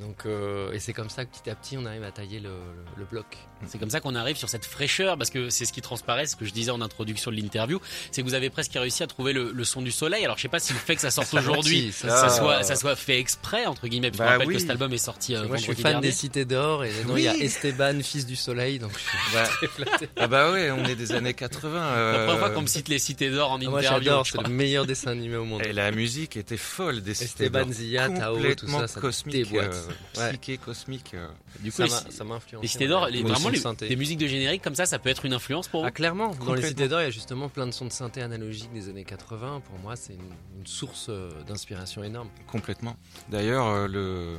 Donc, 0.00 0.26
euh, 0.26 0.72
et 0.72 0.78
c'est 0.78 0.92
comme 0.92 1.10
ça 1.10 1.24
que 1.24 1.30
petit 1.36 1.50
à 1.50 1.54
petit, 1.56 1.76
on 1.76 1.84
arrive 1.84 2.04
à 2.04 2.12
tailler 2.12 2.38
le, 2.40 2.50
le- 2.50 2.84
le 2.98 3.04
bloc. 3.04 3.36
C'est 3.66 3.78
comme 3.78 3.90
ça 3.90 4.00
qu'on 4.00 4.14
arrive 4.14 4.36
sur 4.36 4.48
cette 4.48 4.64
fraîcheur, 4.64 5.18
parce 5.18 5.30
que 5.30 5.50
c'est 5.50 5.64
ce 5.64 5.72
qui 5.72 5.80
transparaît, 5.82 6.26
ce 6.26 6.36
que 6.36 6.44
je 6.44 6.52
disais 6.52 6.70
en 6.70 6.80
introduction 6.80 7.30
de 7.30 7.36
l'interview, 7.36 7.80
c'est 8.12 8.22
que 8.22 8.26
vous 8.26 8.34
avez 8.34 8.50
presque 8.50 8.72
réussi 8.74 9.02
à 9.02 9.06
trouver 9.06 9.32
le, 9.32 9.50
le 9.52 9.64
son 9.64 9.82
du 9.82 9.90
soleil. 9.90 10.24
Alors 10.24 10.36
je 10.36 10.42
sais 10.42 10.48
pas 10.48 10.60
si 10.60 10.72
le 10.72 10.78
fait 10.78 10.94
que 10.94 11.00
ça 11.00 11.10
sorte 11.10 11.32
aujourd'hui, 11.34 11.90
Ça, 11.92 12.08
ça, 12.08 12.28
soit, 12.28 12.62
ça 12.62 12.76
soit 12.76 12.94
fait 12.96 13.18
exprès, 13.18 13.66
entre 13.66 13.88
guillemets, 13.88 14.10
parce 14.10 14.18
qu'on 14.18 14.24
Bah 14.26 14.30
rappelle 14.32 14.48
oui. 14.48 14.54
que 14.54 14.60
cet 14.60 14.70
album 14.70 14.92
est 14.92 14.98
sorti 14.98 15.34
euh, 15.34 15.46
Moi, 15.48 15.56
je 15.56 15.62
suis 15.62 15.74
fan 15.74 15.92
dernier. 15.92 16.08
des 16.08 16.12
cités 16.14 16.44
d'or. 16.44 16.84
Et 16.84 16.92
il 17.16 17.20
y 17.22 17.28
a. 17.28 17.36
Esteban, 17.36 18.00
fils 18.02 18.26
du 18.26 18.36
soleil. 18.36 18.78
Donc, 18.78 18.92
je 18.94 18.98
suis 18.98 19.34
Bah, 19.34 19.42
très 19.44 19.66
flatté. 19.66 20.08
ah 20.16 20.26
bah 20.28 20.52
ouais, 20.52 20.70
on 20.70 20.84
est 20.84 20.94
des 20.96 21.12
années 21.12 21.34
80. 21.34 21.72
La 21.72 21.86
euh, 21.96 22.24
première 22.26 22.38
fois 22.40 22.50
qu'on 22.50 22.62
me 22.62 22.66
cite 22.66 22.88
les 22.88 22.98
cités 22.98 23.30
d'or 23.30 23.50
en 23.52 23.60
Ah, 23.60 23.64
Moi, 23.64 23.80
interview. 23.80 24.04
j'adore. 24.04 24.24
je 24.24 24.32
C'est 24.32 24.42
le 24.42 24.48
meilleur 24.50 24.86
dessin 24.86 25.10
animé 25.10 25.36
au 25.36 25.44
monde. 25.44 25.62
Et 25.66 25.72
la 25.72 25.90
musique 25.90 26.36
était 26.36 26.56
folle 26.56 27.00
des 27.02 27.14
cités 27.14 27.44
Esteban 27.44 27.64
d'or. 27.64 27.72
Zilla, 27.72 28.08
Tao, 28.08 28.38
tout 28.54 28.68
ça, 28.68 28.86
ça 28.88 29.00
cosmique, 29.00 29.34
déboîte. 29.50 29.74
euh, 29.74 30.20
Ouais. 30.20 30.32
psyché, 30.38 30.58
cosmique. 30.58 31.10
euh. 31.14 31.26
Du 31.60 31.72
coup, 31.72 31.86
Ça 31.86 32.24
m'a 32.24 32.36
influencé. 32.36 32.62
les 32.62 32.68
cités 32.68 32.86
d'or, 32.86 33.02
ouais. 33.04 33.10
les- 33.10 33.22
Moi, 33.22 33.32
vraiment 33.32 33.47
le 33.48 33.54
les, 33.54 33.60
synthé. 33.60 33.88
des 33.88 33.96
musiques 33.96 34.18
de 34.18 34.26
générique 34.26 34.62
comme 34.62 34.74
ça, 34.74 34.86
ça 34.86 34.98
peut 34.98 35.08
être 35.08 35.24
une 35.24 35.32
influence 35.32 35.68
pour 35.68 35.80
vous 35.82 35.86
Ah, 35.86 35.90
clairement, 35.90 36.34
dans 36.34 36.54
les 36.54 36.62
cités 36.62 36.88
d'or, 36.88 37.00
il 37.00 37.04
y 37.04 37.06
a 37.06 37.10
justement 37.10 37.48
plein 37.48 37.66
de 37.66 37.72
sons 37.72 37.84
de 37.86 37.92
synthé 37.92 38.22
analogiques 38.22 38.72
des 38.72 38.88
années 38.88 39.04
80. 39.04 39.60
Pour 39.68 39.78
moi, 39.80 39.96
c'est 39.96 40.14
une, 40.14 40.20
une 40.60 40.66
source 40.66 41.06
euh, 41.08 41.30
d'inspiration 41.46 42.02
énorme. 42.04 42.28
Complètement. 42.46 42.96
D'ailleurs, 43.30 43.66
euh, 43.66 43.86
le, 43.88 44.38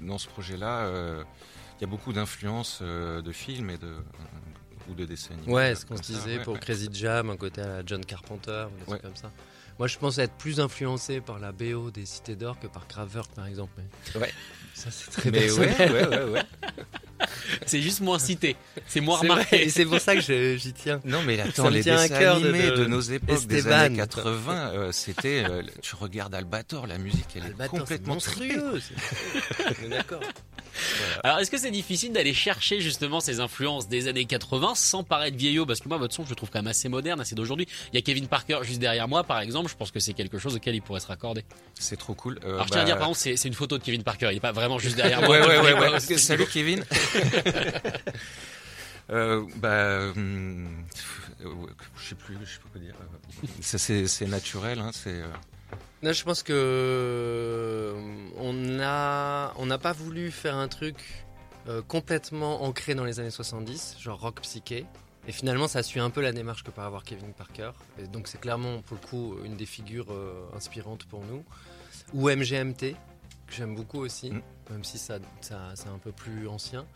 dans 0.00 0.18
ce 0.18 0.28
projet-là, 0.28 0.86
euh, 0.86 1.24
il 1.78 1.82
y 1.82 1.84
a 1.84 1.88
beaucoup 1.88 2.12
d'influences 2.12 2.80
euh, 2.82 3.22
de 3.22 3.32
films 3.32 3.70
et 3.70 3.78
de 3.78 3.94
ou 4.90 4.94
de 4.94 5.04
dessins 5.04 5.34
animés. 5.34 5.52
Ouais, 5.52 5.72
euh, 5.72 5.74
ce 5.74 5.84
qu'on 5.84 5.96
se 5.96 6.02
disait 6.02 6.38
ouais, 6.38 6.42
pour 6.44 6.54
ouais. 6.54 6.60
Crazy 6.60 6.88
Jam, 6.92 7.28
un 7.28 7.36
côté 7.36 7.60
à 7.60 7.82
John 7.84 8.02
Carpenter, 8.04 8.66
ou 8.72 8.78
des 8.78 8.84
trucs 8.84 8.88
Ouais. 8.94 8.98
comme 9.00 9.16
ça. 9.16 9.30
Moi, 9.78 9.86
je 9.86 9.98
pense 9.98 10.16
être 10.18 10.32
plus 10.32 10.58
influencé 10.60 11.20
par 11.20 11.38
la 11.38 11.52
BO 11.52 11.90
des 11.90 12.06
Cités 12.06 12.34
d'Or 12.36 12.58
que 12.58 12.66
par 12.66 12.88
Kraftwerk, 12.88 13.30
par 13.32 13.46
exemple. 13.46 13.72
Mais 14.14 14.20
Ouais. 14.20 14.32
Ça, 14.78 14.90
c'est 14.92 15.10
très 15.10 15.30
Mais 15.30 15.50
ouais, 15.50 15.66
personnel. 15.66 15.92
ouais, 15.92 16.16
ouais, 16.18 16.30
ouais. 16.32 16.42
C'est 17.66 17.82
juste 17.82 18.00
moins 18.00 18.20
cité, 18.20 18.54
c'est 18.86 19.00
moins 19.00 19.18
remarqué. 19.18 19.64
et 19.64 19.68
c'est 19.70 19.84
pour 19.84 19.98
ça 19.98 20.14
que 20.14 20.20
je- 20.20 20.56
j'y 20.56 20.72
tiens. 20.72 21.00
Non 21.04 21.20
mais 21.26 21.40
attends, 21.40 21.64
Ça 21.64 21.70
les 21.70 21.82
tient 21.82 21.96
à 21.98 22.02
dessins 22.06 22.16
cœur 22.18 22.40
de- 22.40 22.48
animés 22.48 22.70
de, 22.70 22.76
de 22.76 22.84
nos 22.86 23.00
époques, 23.00 23.44
des 23.46 23.56
Esteban. 23.58 23.74
années 23.76 23.96
80, 23.96 24.70
euh, 24.74 24.92
c'était, 24.92 25.42
euh, 25.44 25.62
tu 25.82 25.96
regardes 25.96 26.32
Albator, 26.36 26.86
la 26.86 26.96
musique, 26.98 27.26
elle 27.34 27.42
Albator, 27.42 27.64
est 27.64 27.68
c'est 27.70 27.78
complètement 27.80 28.14
monstrueux. 28.14 28.80
c'est- 28.80 29.64
Alors, 31.24 31.38
est-ce 31.38 31.50
que 31.50 31.58
c'est 31.58 31.70
difficile 31.70 32.12
d'aller 32.12 32.34
chercher 32.34 32.80
justement 32.80 33.20
ces 33.20 33.40
influences 33.40 33.88
des 33.88 34.08
années 34.08 34.24
80 34.24 34.74
sans 34.74 35.02
paraître 35.02 35.36
vieillot? 35.36 35.66
Parce 35.66 35.80
que 35.80 35.88
moi, 35.88 35.98
votre 35.98 36.14
son, 36.14 36.24
je 36.24 36.30
le 36.30 36.36
trouve 36.36 36.50
quand 36.50 36.58
même 36.58 36.66
assez 36.68 36.88
moderne, 36.88 37.20
assez 37.20 37.34
d'aujourd'hui. 37.34 37.66
Il 37.92 37.96
y 37.96 37.98
a 37.98 38.02
Kevin 38.02 38.28
Parker 38.28 38.58
juste 38.62 38.80
derrière 38.80 39.08
moi, 39.08 39.24
par 39.24 39.40
exemple. 39.40 39.70
Je 39.70 39.76
pense 39.76 39.90
que 39.90 40.00
c'est 40.00 40.14
quelque 40.14 40.38
chose 40.38 40.56
auquel 40.56 40.74
il 40.74 40.82
pourrait 40.82 41.00
se 41.00 41.06
raccorder. 41.06 41.44
C'est 41.74 41.96
trop 41.96 42.14
cool. 42.14 42.38
Euh, 42.44 42.54
Alors, 42.54 42.66
je 42.66 42.72
tiens 42.72 42.82
à 42.82 42.84
dire, 42.84 42.94
bah, 42.94 43.00
par 43.00 43.08
contre, 43.08 43.20
c'est 43.20 43.44
une 43.44 43.54
photo 43.54 43.78
de 43.78 43.82
Kevin 43.82 44.02
Parker. 44.02 44.28
Il 44.30 44.36
est 44.36 44.40
pas 44.40 44.52
vraiment 44.52 44.78
juste 44.78 44.96
derrière 44.96 45.22
moi. 45.22 45.40
Ouais, 45.40 45.60
ouais, 45.60 45.72
ouais, 45.72 46.00
Salut 46.00 46.46
Kevin. 46.46 46.84
euh, 49.10 49.44
bah, 49.56 50.12
hum, 50.16 50.84
euh, 51.44 51.48
je 51.96 52.08
sais 52.08 52.14
plus, 52.14 52.36
je 52.44 52.52
sais 52.52 52.58
pas 52.58 52.68
quoi 52.72 52.80
dire. 52.80 52.94
Euh, 53.00 53.46
c'est, 53.60 54.06
c'est 54.06 54.26
naturel, 54.26 54.78
hein, 54.80 54.90
c'est. 54.92 55.22
Non, 56.02 56.12
je 56.12 56.22
pense 56.22 56.44
que 56.44 56.52
euh, 56.54 57.92
on 58.36 58.78
a 58.80 59.52
on 59.56 59.66
n'a 59.66 59.78
pas 59.78 59.92
voulu 59.92 60.30
faire 60.30 60.56
un 60.56 60.68
truc 60.68 60.96
euh, 61.68 61.82
complètement 61.82 62.62
ancré 62.62 62.94
dans 62.94 63.04
les 63.04 63.18
années 63.18 63.30
70, 63.30 63.96
genre 63.98 64.20
rock 64.20 64.40
psyché. 64.42 64.86
Et 65.26 65.32
finalement, 65.32 65.68
ça 65.68 65.82
suit 65.82 66.00
un 66.00 66.08
peu 66.08 66.22
la 66.22 66.32
démarche 66.32 66.62
que 66.62 66.70
peut 66.70 66.80
avoir 66.80 67.04
Kevin 67.04 67.32
Parker. 67.34 67.72
Et 67.98 68.06
donc, 68.06 68.28
c'est 68.28 68.40
clairement, 68.40 68.80
pour 68.82 68.96
le 69.02 69.06
coup, 69.06 69.36
une 69.44 69.56
des 69.56 69.66
figures 69.66 70.10
euh, 70.10 70.48
inspirantes 70.56 71.04
pour 71.04 71.22
nous. 71.24 71.44
Ou 72.14 72.30
MGMT, 72.30 72.94
que 73.48 73.54
j'aime 73.54 73.74
beaucoup 73.74 73.98
aussi, 74.00 74.30
Mm. 74.30 74.42
même 74.70 74.84
si 74.84 74.98
ça, 74.98 75.18
ça- 75.40 75.72
c'est 75.74 75.88
un 75.88 75.98
peu 75.98 76.12
plus 76.12 76.46
ancien. 76.48 76.86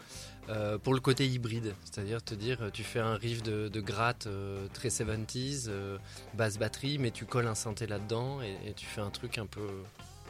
Euh, 0.49 0.77
pour 0.79 0.93
le 0.95 1.01
côté 1.01 1.27
hybride, 1.27 1.75
c'est-à-dire 1.85 2.23
te 2.23 2.35
dire, 2.35 2.71
tu 2.73 2.83
fais 2.83 2.99
un 2.99 3.15
riff 3.15 3.43
de, 3.43 3.69
de 3.69 3.81
gratte 3.81 4.27
euh, 4.27 4.67
très 4.73 4.89
70s, 4.91 5.67
euh, 5.69 5.99
basse 6.35 6.59
batterie, 6.59 6.99
mais 6.99 7.11
tu 7.13 7.25
colles 7.27 7.47
un 7.47 7.55
synthé 7.55 7.87
là-dedans 7.87 8.41
et, 8.43 8.57
et 8.69 8.73
tu 8.75 8.87
fais 8.87 9.01
un 9.01 9.11
truc 9.11 9.39
un 9.39 9.47
peu, 9.47 9.69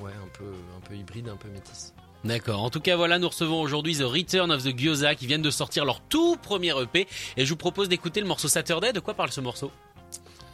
ouais, 0.01 0.13
un 0.13 0.29
peu, 0.37 0.45
un 0.77 0.81
peu 0.81 0.95
hybride, 0.95 1.29
un 1.29 1.37
peu 1.37 1.49
métis. 1.49 1.95
D'accord. 2.25 2.63
En 2.63 2.71
tout 2.71 2.81
cas, 2.81 2.95
voilà, 2.95 3.19
nous 3.19 3.29
recevons 3.29 3.61
aujourd'hui 3.61 3.97
The 3.97 4.03
Return 4.03 4.53
of 4.53 4.63
the 4.63 4.79
Gyoza 4.79 5.15
qui 5.17 5.27
viennent 5.27 5.43
de 5.43 5.51
sortir 5.51 5.85
leur 5.85 6.01
tout 6.03 6.37
premier 6.37 6.73
EP. 6.81 7.09
Et 7.37 7.45
je 7.45 7.51
vous 7.51 7.57
propose 7.57 7.89
d'écouter 7.89 8.21
le 8.21 8.27
morceau 8.29 8.47
Saturday. 8.47 8.93
De 8.93 9.01
quoi 9.01 9.15
parle 9.15 9.33
ce 9.33 9.41
morceau? 9.41 9.73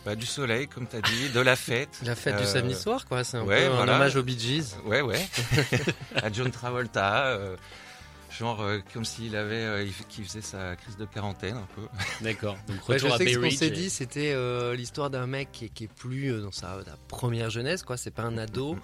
Bah, 0.04 0.14
du 0.14 0.26
soleil, 0.26 0.68
comme 0.68 0.86
t'as 0.86 1.00
dit, 1.00 1.28
de 1.30 1.40
la 1.40 1.56
fête. 1.56 1.98
La 2.04 2.14
fête 2.14 2.36
du 2.36 2.42
Euh, 2.44 2.46
samedi 2.46 2.74
soir, 2.74 3.06
quoi. 3.06 3.24
C'est 3.24 3.36
un 3.36 3.44
ouais, 3.44 3.66
peu 3.68 3.74
voilà. 3.74 3.92
un 3.92 3.96
hommage 3.96 4.16
aux 4.16 4.22
Bee 4.22 4.38
Gees. 4.38 4.74
Ouais, 4.84 5.00
ouais. 5.02 5.26
à 6.16 6.32
John 6.32 6.50
Travolta. 6.50 7.26
euh, 7.26 7.56
genre 8.38 8.60
euh, 8.62 8.78
comme 8.92 9.04
s'il 9.04 9.34
avait, 9.36 9.54
euh, 9.56 9.86
qu'il 10.08 10.24
faisait 10.24 10.42
sa 10.42 10.76
crise 10.76 10.96
de 10.96 11.04
quarantaine 11.06 11.56
un 11.56 11.66
peu. 11.74 11.82
D'accord. 12.20 12.56
Donc 12.68 12.88
Ouais, 12.88 12.98
je 12.98 13.06
à 13.06 13.16
sais 13.18 13.24
que 13.24 13.32
ce 13.32 13.38
qu'on 13.38 13.50
s'est 13.50 13.70
dit, 13.70 13.90
c'était 13.90 14.32
euh, 14.32 14.74
l'histoire 14.76 15.10
d'un 15.10 15.26
mec 15.26 15.50
qui, 15.50 15.64
est- 15.64 15.68
qui 15.70 15.84
est 15.84 15.92
plus 15.92 16.32
euh, 16.32 16.40
dans 16.42 16.52
sa, 16.52 16.84
sa 16.84 16.96
première 17.08 17.50
jeunesse, 17.50 17.82
quoi. 17.82 17.96
C'est 17.96 18.12
pas 18.12 18.22
un 18.22 18.38
ado 18.38 18.76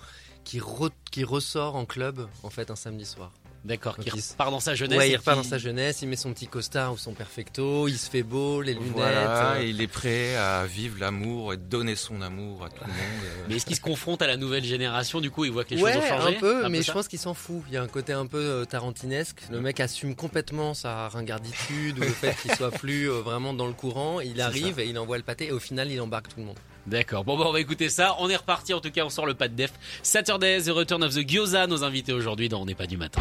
qui, 0.42 0.58
re- 0.58 0.90
qui 1.10 1.22
ressort 1.24 1.76
en 1.76 1.84
club, 1.86 2.26
en 2.42 2.50
fait, 2.50 2.70
un 2.70 2.76
samedi 2.76 3.04
soir. 3.06 3.30
D'accord. 3.64 3.96
Qui 3.96 4.10
repart 4.10 4.50
dans 4.50 4.60
sa 4.60 4.74
jeunesse. 4.74 4.98
ouais, 4.98 5.10
il 5.10 5.16
repart 5.16 5.38
qui- 5.38 5.44
dans 5.44 5.48
sa 5.48 5.56
jeunesse, 5.58 6.02
il 6.02 6.08
met 6.08 6.16
son 6.16 6.34
petit 6.34 6.46
costard 6.46 6.92
ou 6.92 6.98
son 6.98 7.12
perfecto, 7.14 7.88
il 7.88 7.96
se 7.96 8.10
fait 8.10 8.22
beau, 8.22 8.60
les 8.60 8.74
lunettes. 8.74 8.92
Voilà, 8.92 9.52
euh, 9.54 9.60
et 9.62 9.70
il 9.70 9.80
est 9.80 9.86
prêt 9.86 10.36
à 10.36 10.66
vivre 10.66 10.96
l'amour 11.00 11.54
et 11.54 11.56
donner 11.56 11.96
son 11.96 12.20
amour 12.20 12.66
à 12.66 12.68
tout 12.68 12.82
le 12.84 12.88
monde. 12.92 12.96
euh. 13.24 13.44
Mais 13.48 13.56
est-ce 13.56 13.64
qu'il 13.64 13.76
se 13.76 13.80
confronte 13.80 14.20
à 14.20 14.26
la 14.26 14.36
nouvelle 14.36 14.64
génération 14.64 15.20
Du 15.22 15.30
coup, 15.30 15.46
il 15.46 15.50
voit 15.50 15.64
que 15.64 15.74
les 15.74 15.82
ouais, 15.82 15.94
choses 15.94 16.02
ont 16.02 16.06
changé 16.08 16.36
un 16.36 16.40
peu, 16.40 16.68
mais 16.68 16.82
ça 16.82 16.88
je 16.88 16.92
pense 16.92 17.08
qu'il 17.08 17.18
s'en 17.18 17.32
fout. 17.32 17.62
Il 17.68 17.72
y 17.74 17.76
a 17.78 17.82
un 17.82 17.88
côté 17.88 18.12
un 18.12 18.26
peu 18.26 18.36
euh, 18.38 18.64
tarantinesque. 18.66 19.40
Le 19.50 19.60
mec 19.62 19.80
assume 19.80 20.14
complètement 20.14 20.74
sa 20.74 21.08
ringarditude 21.08 21.98
ou 21.98 22.02
le 22.02 22.08
fait 22.08 22.36
qu'il 22.42 22.54
soit 22.54 22.70
plus 22.78 23.06
vraiment 23.08 23.54
dans 23.54 23.66
le 23.66 23.72
courant. 23.72 24.20
Il 24.20 24.42
arrive 24.42 24.78
et 24.78 24.86
il 24.88 24.98
envoie 24.98 25.16
le 25.16 25.22
pâté 25.22 25.46
et 25.46 25.52
au 25.52 25.58
final, 25.58 25.90
il 25.90 26.00
embarque 26.02 26.28
tout 26.28 26.40
le 26.40 26.44
monde. 26.44 26.58
D'accord. 26.86 27.24
Bon, 27.24 27.36
bah, 27.36 27.44
on 27.46 27.52
va 27.52 27.60
écouter 27.60 27.88
ça. 27.88 28.16
On 28.18 28.28
est 28.28 28.36
reparti. 28.36 28.74
En 28.74 28.80
tout 28.80 28.90
cas, 28.90 29.04
on 29.04 29.10
sort 29.10 29.26
le 29.26 29.34
pas 29.34 29.48
de 29.48 29.54
def. 29.54 29.72
Saturday, 30.02 30.62
The 30.62 30.70
Return 30.70 31.02
of 31.02 31.14
the 31.14 31.28
Gyoza, 31.28 31.66
nos 31.66 31.84
invités 31.84 32.12
aujourd'hui 32.12 32.48
dans 32.48 32.62
On 32.62 32.66
n'est 32.66 32.74
pas 32.74 32.86
du 32.86 32.96
matin. 32.96 33.20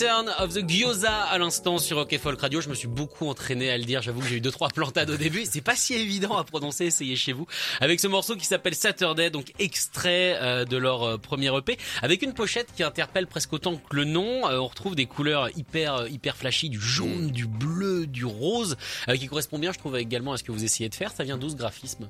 Return 0.00 0.30
of 0.38 0.54
the 0.54 0.66
Gyoza 0.66 1.12
à 1.12 1.36
l'instant 1.36 1.76
sur 1.76 1.98
Rock 1.98 2.14
et 2.14 2.18
Folk 2.18 2.40
Radio. 2.40 2.62
Je 2.62 2.70
me 2.70 2.74
suis 2.74 2.88
beaucoup 2.88 3.26
entraîné 3.26 3.70
à 3.70 3.76
le 3.76 3.84
dire. 3.84 4.00
J'avoue 4.00 4.20
que 4.20 4.26
j'ai 4.28 4.36
eu 4.36 4.40
deux 4.40 4.50
trois 4.50 4.68
plantades 4.68 5.10
au 5.10 5.18
début. 5.18 5.44
C'est 5.44 5.60
pas 5.60 5.76
si 5.76 5.92
évident 5.92 6.38
à 6.38 6.44
prononcer. 6.44 6.86
Essayez 6.86 7.16
chez 7.16 7.34
vous. 7.34 7.46
Avec 7.82 8.00
ce 8.00 8.06
morceau 8.06 8.34
qui 8.34 8.46
s'appelle 8.46 8.74
Saturday, 8.74 9.28
donc 9.28 9.52
extrait 9.58 10.38
euh, 10.40 10.64
de 10.64 10.78
leur 10.78 11.02
euh, 11.02 11.18
premier 11.18 11.54
EP, 11.54 11.76
avec 12.00 12.22
une 12.22 12.32
pochette 12.32 12.68
qui 12.74 12.82
interpelle 12.82 13.26
presque 13.26 13.52
autant 13.52 13.76
que 13.76 13.94
le 13.94 14.04
nom. 14.04 14.48
Euh, 14.48 14.58
on 14.58 14.68
retrouve 14.68 14.94
des 14.94 15.04
couleurs 15.04 15.54
hyper 15.58 16.06
hyper 16.08 16.34
flashy, 16.34 16.70
du 16.70 16.80
jaune, 16.80 17.30
du 17.30 17.46
bleu, 17.46 18.06
du 18.06 18.24
rose, 18.24 18.78
qui 19.18 19.26
correspond 19.26 19.58
bien, 19.58 19.72
je 19.72 19.78
trouve, 19.78 19.98
également 19.98 20.32
à 20.32 20.38
ce 20.38 20.44
que 20.44 20.52
vous 20.52 20.64
essayez 20.64 20.88
de 20.88 20.94
faire. 20.94 21.12
Ça 21.12 21.24
vient 21.24 21.36
d'où 21.36 21.50
ce 21.50 21.56
graphisme? 21.56 22.08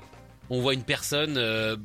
On 0.49 0.61
voit 0.61 0.75
une 0.75 0.85
personne 0.85 1.35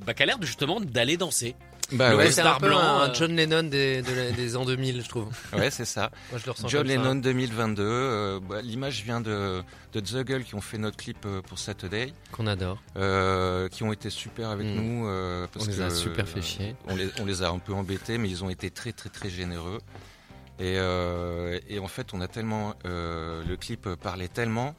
bah, 0.06 0.14
qui 0.14 0.22
a 0.22 0.26
l'air 0.28 0.38
justement 0.42 0.80
d'aller 0.80 1.18
danser. 1.18 1.56
Bah 1.92 2.10
Le 2.12 2.18
ouais, 2.18 2.24
West- 2.24 2.36
c'est 2.36 2.42
un 2.42 2.46
Star 2.46 2.58
peu 2.60 2.68
blanc, 2.68 2.80
un 2.80 3.10
euh. 3.10 3.14
John 3.14 3.36
Lennon 3.36 3.64
des, 3.64 4.02
de 4.02 4.12
la- 4.14 4.32
des 4.32 4.56
ans 4.56 4.66
2000, 4.66 5.04
je 5.04 5.08
trouve. 5.10 5.28
ouais, 5.54 5.70
c'est 5.70 5.86
ça. 5.86 6.10
Moi, 6.32 6.40
je 6.40 6.46
le 6.48 6.52
ressens 6.52 6.68
John 6.68 6.82
comme 6.82 6.92
ça. 6.92 6.98
Lennon 6.98 7.16
2022. 7.16 7.84
euh, 7.84 8.40
bah, 8.40 8.62
L'image 8.64 9.04
vient 9.04 9.22
de, 9.22 9.62
de 9.94 10.00
The 10.00 10.26
Gull 10.26 10.44
qui 10.44 10.56
ont 10.56 10.62
fait 10.62 10.78
notre 10.80 10.98
clip 10.98 11.18
euh, 11.26 11.42
pour 11.42 11.60
Saturday, 11.60 12.12
Qu'on 12.32 12.48
adore. 12.48 12.82
euh, 12.98 13.70
qui 13.70 13.84
ont 13.84 13.94
été 13.94 14.10
super 14.10 14.50
avec 14.50 14.66
Mm. 14.66 14.74
nous. 14.76 15.08
euh, 15.08 15.46
parce 15.54 15.68
On 15.68 15.70
les 15.72 15.78
que, 15.78 15.82
a 15.84 15.90
super 15.92 16.24
euh, 16.26 16.28
fait 16.28 16.42
chier. 16.42 16.76
On 16.88 16.96
les, 16.96 17.10
on 17.22 17.26
les 17.26 17.44
a 17.44 17.50
un 17.50 17.60
peu 17.60 17.74
embêtés, 17.74 18.18
mais 18.18 18.30
ils 18.30 18.44
ont 18.44 18.50
été 18.50 18.72
très 18.72 18.92
très 18.92 19.10
très 19.10 19.30
généreux. 19.30 19.80
Et, 20.58 20.76
euh, 20.78 21.60
et 21.70 21.80
en 21.80 21.88
fait, 21.88 22.14
on 22.14 22.22
a 22.22 22.28
tellement 22.28 22.74
euh, 22.86 23.44
le 23.48 23.58
clip 23.58 23.90
parlait 24.02 24.30
tellement 24.30 24.74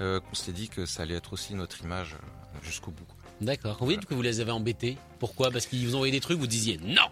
euh, 0.00 0.18
qu'on 0.20 0.34
s'est 0.34 0.52
dit 0.52 0.68
que 0.68 0.84
ça 0.84 1.04
allait 1.04 1.14
être 1.14 1.32
aussi 1.32 1.54
notre 1.54 1.80
image 1.82 2.16
jusqu'au 2.62 2.90
bout. 2.90 3.06
D'accord. 3.42 3.76
Oui, 3.80 3.96
du 3.98 4.06
coup, 4.06 4.14
vous 4.14 4.22
les 4.22 4.40
avez 4.40 4.52
embêtés. 4.52 4.96
Pourquoi? 5.18 5.50
Parce 5.50 5.66
qu'ils 5.66 5.84
vous 5.86 5.92
ont 5.94 5.98
envoyé 5.98 6.12
des 6.12 6.20
trucs, 6.20 6.38
vous 6.38 6.46
disiez 6.46 6.78
non. 6.82 7.02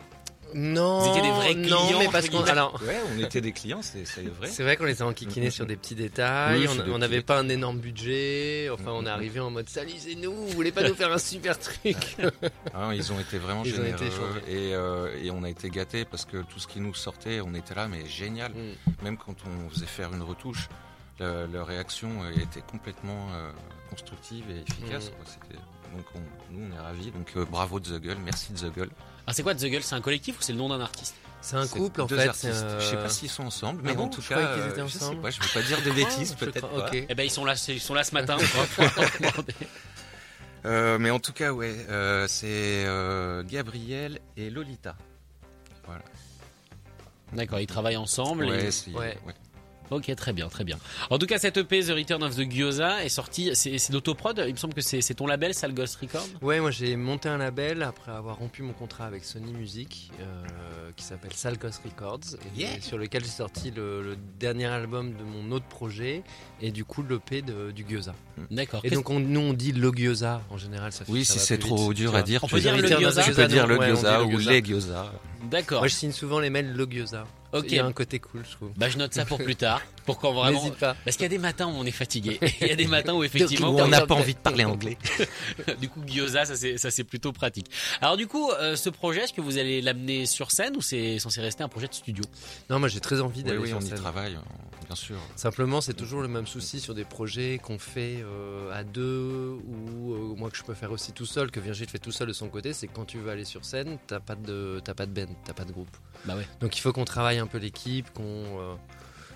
Non, 0.53 0.99
Vous 0.99 1.11
étiez 1.11 1.23
des 1.23 1.31
vrais 1.31 1.55
non, 1.55 1.63
clients, 1.87 1.99
mais 2.01 2.09
parce 2.09 2.25
entre 2.25 2.33
qu'on 2.33 2.37
guillemets. 2.39 2.51
alors 2.51 2.83
Ouais, 2.85 2.99
on 3.15 3.21
était 3.23 3.41
des 3.41 3.53
clients, 3.53 3.83
c'est 3.83 4.03
vrai. 4.25 4.49
c'est 4.49 4.65
vrai 4.65 4.77
qu'on 4.77 4.85
les 4.85 5.01
a 5.01 5.07
enquiquinés 5.07 5.51
sur 5.51 5.65
des 5.65 5.77
petits 5.77 5.95
détails. 5.95 6.67
Oui, 6.67 6.83
on 6.93 6.99
n'avait 6.99 7.23
pas 7.23 7.39
un 7.39 7.49
énorme 7.49 7.79
budget. 7.79 8.69
Enfin, 8.73 8.91
on 8.91 9.03
est 9.03 9.03
Mhm. 9.03 9.07
arrivé 9.07 9.39
en 9.39 9.51
mode 9.53 9.69
salut, 9.69 9.93
c'est 9.97 10.17
nous. 10.17 10.33
Vous 10.35 10.49
voulez 10.49 10.73
pas 10.73 10.83
nous 10.83 10.97
faire 10.97 11.13
un 11.13 11.19
super 11.19 11.57
truc 11.57 12.17
Ah, 12.75 12.91
ils 12.93 13.13
ont 13.13 13.21
été 13.21 13.39
vraiment 13.39 13.63
Ils 13.65 13.75
ont 13.75 13.77
généreux 13.77 13.95
été 13.95 14.11
changés. 14.11 14.41
et, 14.49 14.75
euh, 14.75 15.17
et 15.23 15.31
on 15.31 15.45
a 15.45 15.49
été 15.51 15.71
gâtés 15.71 16.05
parce 16.05 16.25
que 16.25 16.39
tout 16.39 16.59
ce 16.59 16.67
qui 16.67 16.81
nous 16.81 16.95
sortait, 16.95 17.41
on 17.41 17.55
était 17.55 17.77
là, 17.77 17.87
mais 17.87 18.05
génial. 18.07 18.51
Mm. 18.51 19.05
Même 19.05 19.19
quand 19.19 19.37
on 19.47 19.71
faisait 19.71 19.87
faire 19.87 20.13
une 20.13 20.23
retouche, 20.23 20.69
le- 21.21 21.47
leur 21.47 21.69
réaction 21.69 22.29
était 22.31 22.63
complètement 22.69 23.29
euh, 23.35 23.53
constructive 23.89 24.47
et 24.51 24.63
efficace. 24.69 25.11
Mm. 25.11 25.15
quoi. 25.15 25.55
Donc 25.95 26.05
on- 26.15 26.53
nous 26.55 26.67
on 26.71 26.77
est 26.77 26.81
ravis. 26.81 27.11
Donc 27.11 27.31
euh, 27.37 27.45
bravo 27.45 27.81
The 27.81 28.01
Gull, 28.01 28.19
merci 28.25 28.53
The 28.53 28.73
Gull. 28.73 28.91
Ah, 29.27 29.33
c'est 29.33 29.43
quoi 29.43 29.55
The 29.55 29.65
Gull? 29.67 29.83
C'est 29.83 29.95
un 29.95 30.01
collectif 30.01 30.39
ou 30.39 30.43
c'est 30.43 30.53
le 30.53 30.59
nom 30.59 30.69
d'un 30.69 30.81
artiste? 30.81 31.15
C'est 31.43 31.57
un 31.57 31.67
couple 31.67 32.03
en 32.03 32.07
deux 32.07 32.19
fait. 32.19 32.29
artistes. 32.29 32.47
euh, 32.65 32.81
Je 32.81 32.85
sais 32.85 32.97
pas 32.97 33.09
s'ils 33.09 33.31
sont 33.31 33.45
ensemble, 33.45 33.81
mais 33.83 33.93
Ah 33.93 33.95
bon? 33.95 34.05
en 34.05 34.09
tout 34.09 34.21
Je 34.21 34.29
cas, 34.29 34.35
croyais 34.43 34.61
qu'ils 34.63 34.71
étaient 34.73 34.81
euh, 34.83 34.87
je 34.89 34.99
sais 34.99 35.17
pas, 35.17 35.31
je 35.31 35.41
veux 35.41 35.49
pas 35.55 35.63
dire 35.63 35.83
de 35.83 35.91
bêtises, 35.91 36.37
je 36.39 36.45
peut-être 36.45 36.69
pas. 36.69 36.91
Eh 36.93 37.15
ben, 37.15 37.23
ils 37.25 37.31
sont 37.31 37.45
là, 37.47 37.55
ils 37.69 37.81
sont 37.81 37.95
là 37.95 38.05
ce 38.05 38.13
matin. 38.15 38.37
Euh, 40.67 40.99
mais 40.99 41.11
en 41.11 41.19
tout 41.19 41.33
cas, 41.33 41.53
ouais, 41.53 41.75
euh, 41.89 42.27
c'est 42.29 42.85
euh, 42.87 43.43
Gabriel 43.45 44.19
et 44.37 44.51
Lolita. 44.51 44.95
Voilà. 45.87 46.03
D'accord, 47.33 47.61
ils 47.61 47.67
travaillent 47.67 47.97
ensemble. 47.97 48.45
et- 48.45 48.51
Ouais, 48.51 48.71
c'est- 48.71 48.91
Ouais. 48.93 49.17
ouais. 49.27 49.35
Ok, 49.91 50.15
très 50.15 50.33
bien, 50.33 50.49
très 50.49 50.65
bien. 50.65 50.79
En 51.11 51.19
tout 51.19 51.27
cas, 51.27 51.39
cette 51.39 51.57
EP, 51.57 51.81
The 51.83 51.89
Return 51.91 52.23
of 52.23 52.37
the 52.37 52.49
Gyoza, 52.51 53.05
est 53.05 53.09
sortie. 53.09 53.51
C'est 53.55 53.91
l'autoprod. 53.93 54.43
Il 54.47 54.53
me 54.53 54.59
semble 54.59 54.75
que 54.75 54.81
c'est 54.81 55.15
ton 55.15 55.27
label, 55.27 55.55
Sal 55.55 55.75
Ghost 55.75 55.97
Record. 55.97 56.27
Ouais, 56.43 56.61
moi 56.61 56.71
j'ai 56.71 56.97
monté 56.97 57.29
un 57.29 57.39
label 57.39 57.83
après 57.83 58.13
avoir 58.13 58.37
rompu 58.39 58.63
mon 58.63 58.73
contrat 58.73 59.07
avec 59.07 59.25
Sony 59.25 59.53
Music 59.53 60.11
euh, 60.21 60.91
qui 60.97 61.05
s'appelle 61.05 61.33
Salcos 61.35 61.69
Records 61.85 62.21
et 62.57 62.61
Yeah. 62.61 62.81
sur 62.81 62.99
lequel 62.99 63.25
j'ai 63.25 63.31
sorti 63.31 63.71
le, 63.71 64.03
le 64.03 64.17
dernier 64.39 64.67
album 64.67 65.13
de 65.13 65.23
mon 65.25 65.51
autre 65.53 65.67
projet 65.67 66.23
et 66.61 66.71
du 66.71 66.85
coup 66.85 67.03
l'EP 67.03 67.43
du 67.43 67.85
Gyoza. 67.89 68.15
D'accord. 68.51 68.81
Et 68.85 68.91
donc 68.91 69.09
on, 69.11 69.19
nous 69.21 69.41
on 69.41 69.53
dit 69.53 69.73
le 69.73 69.91
Gyoza 69.91 70.43
en 70.51 70.57
général. 70.59 70.93
Ça 70.93 71.05
fait- 71.05 71.13
Oui, 71.13 71.25
ça 71.25 71.35
si 71.35 71.41
c'est 71.41 71.59
trop 71.59 71.89
vite, 71.89 71.97
dur 71.99 72.15
à 72.15 72.23
dire, 72.23 72.45
On 72.45 72.47
tu 72.47 72.55
peut 72.55 72.61
dire 72.61 72.75
peux 72.77 72.83
le 72.83 72.89
gyoza 72.89 73.23
Tu 73.23 73.33
peux 73.33 73.47
dire 73.47 73.67
le 73.67 73.79
on 73.79 73.83
gyoza 73.87 74.19
le 74.19 74.25
ou 74.25 74.31
gyoza. 74.33 74.51
les 74.53 74.63
gyoza. 74.63 75.13
D'accord. 75.45 75.81
Moi 75.81 75.89
je 75.89 75.95
signe 75.95 76.13
souvent 76.13 76.39
les 76.41 76.51
mails 76.51 76.73
le 76.73 76.85
Gyoza. 76.85 77.25
Ok. 77.53 77.65
Il 77.69 77.75
y 77.75 77.79
a 77.81 77.85
un 77.85 77.93
côté 77.93 78.21
cool, 78.21 78.45
je 78.49 78.53
trouve. 78.57 78.71
Bah, 78.77 78.89
je 78.89 78.97
note 78.97 79.13
ça 79.13 79.25
pour 79.25 79.39
plus 79.39 79.57
tard. 79.57 79.83
Pour 80.07 80.19
quand 80.19 80.33
vraiment. 80.33 80.61
N'hésite 80.61 80.77
pas. 80.77 80.95
Parce 81.05 81.17
qu'il 81.17 81.25
y 81.25 81.27
a 81.27 81.31
des 81.31 81.39
matins 81.39 81.67
où 81.67 81.71
on 81.71 81.85
est 81.85 81.91
fatigué. 81.91 82.39
Il 82.61 82.69
y 82.69 82.71
a 82.71 82.77
des 82.77 82.87
matins 82.87 83.13
où 83.15 83.25
effectivement. 83.25 83.71
On 83.71 83.89
n'a 83.89 84.07
pas 84.07 84.15
envie 84.15 84.35
de 84.35 84.39
parler 84.39 84.65
anglais. 84.67 84.97
du 85.81 85.89
coup, 85.89 86.01
gyoza, 86.07 86.45
ça 86.45 86.91
c'est 86.91 87.05
plutôt 87.05 87.33
pratique. 87.33 87.67
Alors 88.01 88.17
du 88.17 88.27
coup, 88.27 88.51
euh, 88.53 88.77
ce 88.77 88.89
projet, 88.89 89.23
est-ce 89.23 89.33
que 89.33 89.41
vous 89.41 89.59
allez 89.59 89.83
l'amener 89.83 90.27
sur 90.27 90.51
scène 90.53 90.77
ou 90.77 90.81
c'est 90.81 91.19
censé 91.19 91.41
rester 91.41 91.65
un 91.65 91.69
projet 91.69 91.89
de 91.89 91.95
studio? 91.95 92.25
Non, 92.69 92.79
moi 92.79 92.89
j'ai 92.89 93.01
très 93.01 93.21
envie 93.21 93.39
Oui, 93.41 93.45
d'aller 93.45 93.59
oui, 93.59 93.69
sur 93.69 93.79
on 93.79 93.81
y 93.81 93.91
travaille, 93.91 94.39
bien 94.91 94.97
sûr. 94.97 95.17
Simplement, 95.37 95.81
c'est 95.81 95.95
toujours 95.95 96.21
le 96.21 96.27
même 96.27 96.49
souci 96.49 96.81
sur 96.81 96.95
des 96.95 97.05
projets 97.05 97.61
qu'on 97.63 97.79
fait 97.79 98.25
euh, 98.25 98.73
à 98.73 98.83
deux 98.83 99.57
ou 99.65 100.15
euh, 100.15 100.35
moi 100.37 100.51
que 100.51 100.57
je 100.57 100.65
peux 100.65 100.75
faire 100.75 100.91
aussi 100.91 101.13
tout 101.13 101.27
seul, 101.27 101.53
que 101.53 101.61
Virgile 101.61 101.89
fait 101.89 102.01
tout 102.01 102.11
seul 102.11 102.27
de 102.27 102.33
son 102.33 102.49
côté. 102.49 102.73
C'est 102.73 102.89
que 102.89 102.93
quand 102.93 103.05
tu 103.05 103.19
veux 103.19 103.31
aller 103.31 103.45
sur 103.45 103.65
scène, 103.65 103.99
t'as 104.09 104.19
pas 104.19 104.35
de 104.35 104.81
t'as 104.83 104.95
pas 104.95 105.07
de 105.07 105.13
band, 105.13 105.33
t'as 105.45 105.53
pas 105.53 105.65
de 105.65 105.71
groupe. 105.71 105.97
Bah 106.25 106.35
ouais. 106.35 106.47
Donc 106.61 106.77
il 106.77 106.81
faut 106.81 106.93
qu'on 106.93 107.05
travaille 107.05 107.39
un 107.39 107.47
peu 107.47 107.59
l'équipe, 107.59 108.13
qu'on 108.13 108.25
euh, 108.25 108.75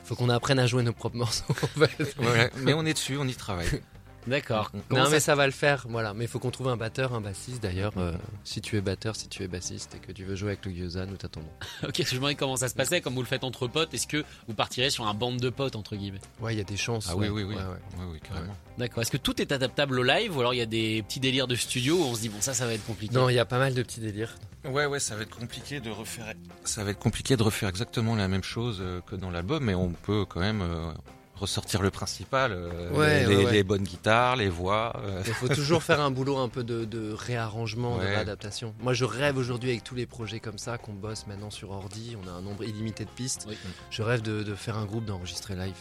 faut 0.02 0.16
qu'on 0.16 0.28
apprenne 0.28 0.58
à 0.58 0.66
jouer 0.66 0.82
nos 0.82 0.92
propres 0.92 1.18
morceaux. 1.18 1.44
en 1.48 1.86
fait. 1.86 2.16
Ouais, 2.18 2.50
mais 2.58 2.74
on 2.74 2.84
est 2.84 2.94
dessus, 2.94 3.16
on 3.16 3.28
y 3.28 3.34
travaille. 3.34 3.80
D'accord. 4.26 4.70
Non 4.90 5.04
ça 5.04 5.10
mais 5.10 5.20
ça 5.20 5.34
va 5.34 5.46
le 5.46 5.52
faire, 5.52 5.86
voilà. 5.88 6.14
Mais 6.14 6.24
il 6.24 6.28
faut 6.28 6.38
qu'on 6.38 6.50
trouve 6.50 6.68
un 6.68 6.76
batteur, 6.76 7.14
un 7.14 7.20
bassiste. 7.20 7.62
D'ailleurs, 7.62 7.92
euh, 7.96 8.12
si 8.44 8.60
tu 8.60 8.76
es 8.76 8.80
batteur, 8.80 9.16
si 9.16 9.28
tu 9.28 9.42
es 9.42 9.48
bassiste 9.48 9.94
et 9.94 9.98
que 9.98 10.12
tu 10.12 10.24
veux 10.24 10.34
jouer 10.34 10.50
avec 10.50 10.64
le 10.64 10.72
Gyoza, 10.72 11.06
nous 11.06 11.16
t'attendons. 11.16 11.48
Ok, 11.86 11.96
je 11.98 12.10
me 12.12 12.14
demandais 12.16 12.34
comment 12.34 12.56
ça 12.56 12.68
se 12.68 12.74
passait, 12.74 13.00
comme 13.00 13.14
vous 13.14 13.22
le 13.22 13.26
faites 13.26 13.44
entre 13.44 13.66
potes. 13.66 13.92
Est-ce 13.92 14.06
que 14.06 14.24
vous 14.48 14.54
partirez 14.54 14.90
sur 14.90 15.06
un 15.06 15.14
bande 15.14 15.38
de 15.38 15.50
potes 15.50 15.76
entre 15.76 15.96
guillemets? 15.96 16.20
Ouais, 16.40 16.54
il 16.54 16.58
y 16.58 16.60
a 16.60 16.64
des 16.64 16.76
chances. 16.76 17.08
Ah 17.10 17.16
ouais. 17.16 17.28
oui, 17.28 17.42
oui, 17.42 17.54
oui. 17.54 17.54
Ouais, 17.56 17.62
ouais. 17.62 17.78
Oui, 17.98 18.04
oui, 18.12 18.20
carrément. 18.20 18.56
D'accord. 18.78 19.02
Est-ce 19.02 19.10
que 19.10 19.16
tout 19.16 19.40
est 19.40 19.52
adaptable 19.52 19.98
au 19.98 20.02
live 20.02 20.36
ou 20.36 20.40
alors 20.40 20.54
il 20.54 20.58
y 20.58 20.62
a 20.62 20.66
des 20.66 21.02
petits 21.02 21.20
délires 21.20 21.46
de 21.46 21.54
studio 21.54 21.96
où 21.96 22.04
on 22.04 22.14
se 22.14 22.22
dit 22.22 22.28
bon 22.28 22.40
ça 22.40 22.54
ça 22.54 22.66
va 22.66 22.72
être 22.72 22.86
compliqué? 22.86 23.14
Non, 23.14 23.28
il 23.28 23.34
y 23.34 23.38
a 23.38 23.44
pas 23.44 23.58
mal 23.58 23.74
de 23.74 23.82
petits 23.82 24.00
délires. 24.00 24.34
Ouais, 24.64 24.86
ouais, 24.86 24.98
ça 25.00 25.14
va 25.14 25.22
être 25.22 25.36
compliqué 25.36 25.80
de 25.80 25.90
refaire. 25.90 26.32
Ça 26.64 26.84
va 26.84 26.90
être 26.90 26.98
compliqué 26.98 27.36
de 27.36 27.42
refaire 27.42 27.68
exactement 27.68 28.16
la 28.16 28.28
même 28.28 28.42
chose 28.42 28.78
euh, 28.80 29.00
que 29.02 29.14
dans 29.14 29.30
l'album, 29.30 29.62
mais 29.64 29.74
on 29.74 29.90
peut 29.90 30.24
quand 30.24 30.40
même 30.40 30.62
euh, 30.62 30.90
ressortir 31.36 31.82
le 31.82 31.90
principal, 31.90 32.52
euh, 32.52 32.90
Ouais, 32.92 33.26
les, 33.26 33.36
ouais, 33.36 33.44
ouais. 33.46 33.52
les 33.52 33.62
bonnes 33.64 33.82
guitares, 33.82 34.36
les 34.36 34.48
voix. 34.48 34.94
euh. 35.04 35.22
Il 35.26 35.32
faut 35.34 35.48
toujours 35.48 35.82
faire 35.82 36.00
un 36.00 36.10
boulot 36.12 36.38
un 36.38 36.48
peu 36.48 36.62
de, 36.64 36.84
de 36.84 37.12
réarrangement, 37.12 37.96
de 37.98 38.02
réadaptation. 38.04 38.74
Moi, 38.80 38.92
je 38.94 39.04
rêve 39.04 39.36
aujourd'hui 39.36 39.70
avec 39.70 39.82
tous 39.84 39.94
les 39.94 40.06
projets 40.06 40.40
comme 40.40 40.58
ça 40.58 40.78
qu'on 40.78 40.92
bosse 40.92 41.26
maintenant 41.26 41.50
sur 41.50 41.70
ordi. 41.70 42.16
On 42.24 42.28
a 42.28 42.32
un 42.32 42.40
nombre 42.42 42.64
illimité 42.64 43.04
de 43.04 43.10
pistes. 43.10 43.46
Oui. 43.48 43.56
Je 43.90 44.02
rêve 44.02 44.22
de, 44.22 44.42
de 44.42 44.54
faire 44.54 44.76
un 44.78 44.84
groupe, 44.86 45.04
d'enregistrer 45.04 45.56
live. 45.56 45.74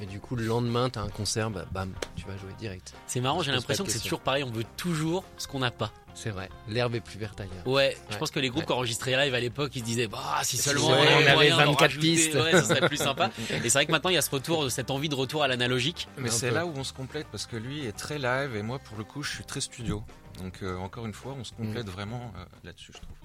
Et 0.00 0.06
du 0.06 0.20
coup, 0.20 0.36
le 0.36 0.44
lendemain, 0.44 0.90
t'as 0.90 1.00
un 1.00 1.08
concert, 1.08 1.50
bah, 1.50 1.64
bam, 1.72 1.90
tu 2.14 2.24
vas 2.26 2.36
jouer 2.36 2.52
direct. 2.58 2.92
C'est 3.06 3.20
marrant, 3.20 3.42
j'ai 3.42 3.50
l'impression 3.52 3.84
que 3.84 3.90
c'est 3.90 3.98
toujours 4.00 4.20
pareil. 4.20 4.44
On 4.44 4.50
veut 4.50 4.66
toujours 4.76 5.24
ce 5.38 5.48
qu'on 5.48 5.60
n'a 5.60 5.70
pas. 5.70 5.90
C'est 6.14 6.30
vrai. 6.30 6.48
L'herbe 6.68 6.94
est 6.94 7.00
plus 7.00 7.18
verte 7.18 7.40
ailleurs. 7.40 7.66
Ouais, 7.66 7.96
je 8.08 8.12
Ouais. 8.14 8.18
pense 8.18 8.30
que 8.30 8.38
les 8.40 8.48
groupes 8.50 8.60
Ouais. 8.62 8.66
qui 8.66 8.72
enregistraient 8.72 9.16
live 9.24 9.34
à 9.34 9.40
l'époque, 9.40 9.72
ils 9.74 9.80
se 9.80 9.84
disaient, 9.84 10.06
bah, 10.08 10.40
si 10.42 10.56
seulement 10.56 10.88
on 10.88 10.92
avait 10.92 11.08
avait 11.24 11.34
moyen 11.34 11.56
d'en 11.56 11.64
24 11.72 11.80
rajouter, 11.80 12.00
pistes. 12.14 12.34
ouais, 12.34 12.52
ça 12.52 12.62
serait 12.64 12.86
plus 12.88 12.96
sympa. 13.02 13.30
Et 13.50 13.62
c'est 13.62 13.70
vrai 13.70 13.86
que 13.86 13.92
maintenant, 13.92 14.10
il 14.10 14.14
y 14.14 14.18
a 14.18 14.22
ce 14.22 14.30
retour, 14.30 14.70
cette 14.70 14.90
envie 14.90 15.08
de 15.08 15.14
retour 15.14 15.42
à 15.42 15.48
l'analogique. 15.48 16.08
Mais 16.18 16.30
c'est 16.30 16.50
là 16.50 16.66
où 16.66 16.72
on 16.76 16.84
se 16.84 16.92
complète 16.92 17.26
parce 17.32 17.46
que 17.46 17.56
lui 17.56 17.86
est 17.86 17.92
très 17.96 18.18
live 18.18 18.54
et 18.56 18.62
moi, 18.62 18.78
pour 18.78 18.96
le 18.98 19.04
coup, 19.04 19.22
je 19.22 19.30
suis 19.34 19.44
très 19.44 19.60
studio. 19.60 20.02
Donc 20.38 20.58
euh, 20.62 20.76
encore 20.78 21.06
une 21.06 21.12
fois, 21.14 21.34
on 21.38 21.44
se 21.44 21.52
complète 21.52 21.88
vraiment 21.88 22.32
euh, 22.36 22.44
là-dessus, 22.64 22.92
je 22.94 22.98
trouve. 23.00 23.16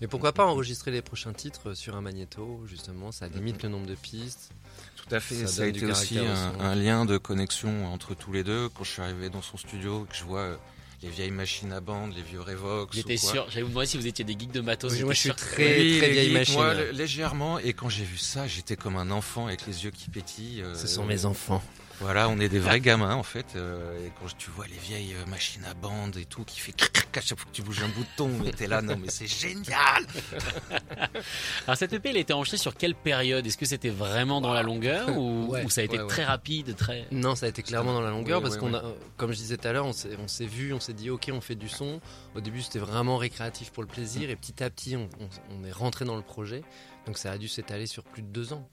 Mais 0.00 0.06
pourquoi 0.06 0.32
pas 0.32 0.46
enregistrer 0.46 0.90
les 0.90 1.02
prochains 1.02 1.34
titres 1.34 1.74
sur 1.74 1.94
un 1.94 2.00
magnéto, 2.00 2.62
justement 2.66 3.12
Ça 3.12 3.28
limite 3.28 3.62
le 3.62 3.68
nombre 3.68 3.86
de 3.86 3.94
pistes. 3.94 4.50
Tout 4.96 5.14
à 5.14 5.20
fait. 5.20 5.34
Ça 5.34 5.46
Ça, 5.46 5.62
a 5.64 5.66
été 5.66 5.84
aussi 5.84 6.18
un, 6.18 6.58
un 6.60 6.74
lien 6.74 7.04
de 7.04 7.18
connexion 7.18 7.86
entre 7.92 8.14
tous 8.14 8.32
les 8.32 8.44
deux. 8.44 8.70
Quand 8.70 8.82
je 8.84 8.90
suis 8.92 9.02
arrivé 9.02 9.28
dans 9.28 9.42
son 9.42 9.58
studio, 9.58 10.06
que 10.08 10.16
je 10.16 10.24
vois 10.24 10.40
euh, 10.40 10.56
les 11.04 11.10
vieilles 11.10 11.30
machines 11.30 11.70
à 11.72 11.80
bande, 11.80 12.14
les 12.16 12.22
vieux 12.22 12.40
Revox. 12.40 12.96
J'étais 12.96 13.18
sûr, 13.18 13.46
j'allais 13.50 13.62
vous 13.62 13.68
demander 13.68 13.86
si 13.86 13.98
vous 13.98 14.06
étiez 14.06 14.24
des 14.24 14.32
geeks 14.32 14.52
de 14.52 14.62
matos. 14.62 14.90
Oui, 14.92 15.02
moi, 15.02 15.12
je 15.12 15.18
suis 15.20 15.28
sûr. 15.28 15.36
très, 15.36 15.78
Oui, 15.78 15.98
très 15.98 16.10
vieille 16.10 16.32
machine. 16.32 16.54
Moi, 16.54 16.74
légèrement. 16.92 17.58
Et 17.58 17.74
quand 17.74 17.90
j'ai 17.90 18.04
vu 18.04 18.16
ça, 18.16 18.46
j'étais 18.46 18.76
comme 18.76 18.96
un 18.96 19.10
enfant 19.10 19.46
avec 19.46 19.66
les 19.66 19.84
yeux 19.84 19.90
qui 19.90 20.08
pétillent. 20.08 20.62
euh, 20.62 20.74
Ce 20.74 20.86
sont 20.86 21.04
mes 21.04 21.26
enfants. 21.26 21.62
Voilà, 22.00 22.28
on 22.28 22.38
est 22.40 22.48
des 22.48 22.58
vrais 22.58 22.80
gamins 22.80 23.14
en 23.14 23.22
fait. 23.22 23.46
euh, 23.56 24.06
et 24.06 24.10
quand 24.20 24.26
tu 24.36 24.50
vois 24.50 24.66
les 24.66 24.76
vieilles 24.76 25.14
euh, 25.14 25.26
machines 25.30 25.64
à 25.64 25.74
bande 25.74 26.16
et 26.16 26.24
tout 26.24 26.44
qui 26.44 26.58
fait 26.60 26.72
cric, 26.72 26.92
cric 26.92 27.16
à 27.16 27.20
chaque 27.20 27.38
fois 27.38 27.48
que 27.50 27.54
tu 27.56 27.62
bouges 27.62 27.82
un 27.82 27.88
bouton, 27.88 28.28
mais 28.44 28.50
t'es 28.50 28.66
là, 28.66 28.82
non 28.82 28.96
mais 29.00 29.08
c'est 29.10 29.26
génial. 29.28 30.04
Alors 31.66 31.76
cette 31.76 31.92
EP, 31.92 32.10
elle 32.10 32.16
a 32.16 32.20
été 32.20 32.32
enregistrée 32.32 32.58
sur 32.58 32.74
quelle 32.74 32.94
période? 32.94 33.46
Est-ce 33.46 33.56
que 33.56 33.66
c'était 33.66 33.90
vraiment 33.90 34.40
dans 34.40 34.52
la 34.52 34.62
longueur 34.62 35.16
ou, 35.16 35.46
Ouais, 35.50 35.64
ou 35.64 35.70
ça 35.70 35.80
a 35.80 35.84
été 35.84 35.96
ouais, 35.96 36.02
ouais. 36.02 36.08
très 36.08 36.24
rapide, 36.24 36.74
très 36.76 37.06
Non, 37.12 37.34
ça 37.36 37.46
a 37.46 37.48
été 37.48 37.62
clairement 37.62 37.92
dans 37.94 38.00
la 38.00 38.10
longueur 38.10 38.42
parce 38.42 38.56
qu'on 38.56 38.74
a, 38.74 38.82
comme 39.16 39.32
je 39.32 39.36
disais 39.36 39.56
tout 39.56 39.68
à 39.68 39.72
l'heure, 39.72 39.86
on 39.86 39.92
s'est, 39.92 40.16
on 40.18 40.28
s'est 40.28 40.46
vu, 40.46 40.72
on 40.72 40.80
s'est 40.80 40.92
dit 40.94 41.10
ok, 41.10 41.30
on 41.32 41.40
fait 41.40 41.54
du 41.54 41.68
son. 41.68 42.00
Au 42.34 42.40
début, 42.40 42.62
c'était 42.62 42.78
vraiment 42.80 43.16
récréatif 43.16 43.70
pour 43.70 43.82
le 43.82 43.88
plaisir 43.88 44.30
et 44.30 44.36
petit 44.36 44.62
à 44.62 44.70
petit, 44.70 44.96
on, 44.96 45.08
on- 45.20 45.60
on 45.60 45.64
est 45.64 45.72
rentré 45.72 46.04
dans 46.04 46.16
le 46.16 46.22
projet. 46.22 46.62
Donc 47.06 47.18
ça 47.18 47.30
a 47.32 47.38
dû 47.38 47.48
s'étaler 47.48 47.86
sur 47.86 48.02
plus 48.04 48.22
de 48.22 48.28
deux 48.28 48.52
ans. 48.52 48.68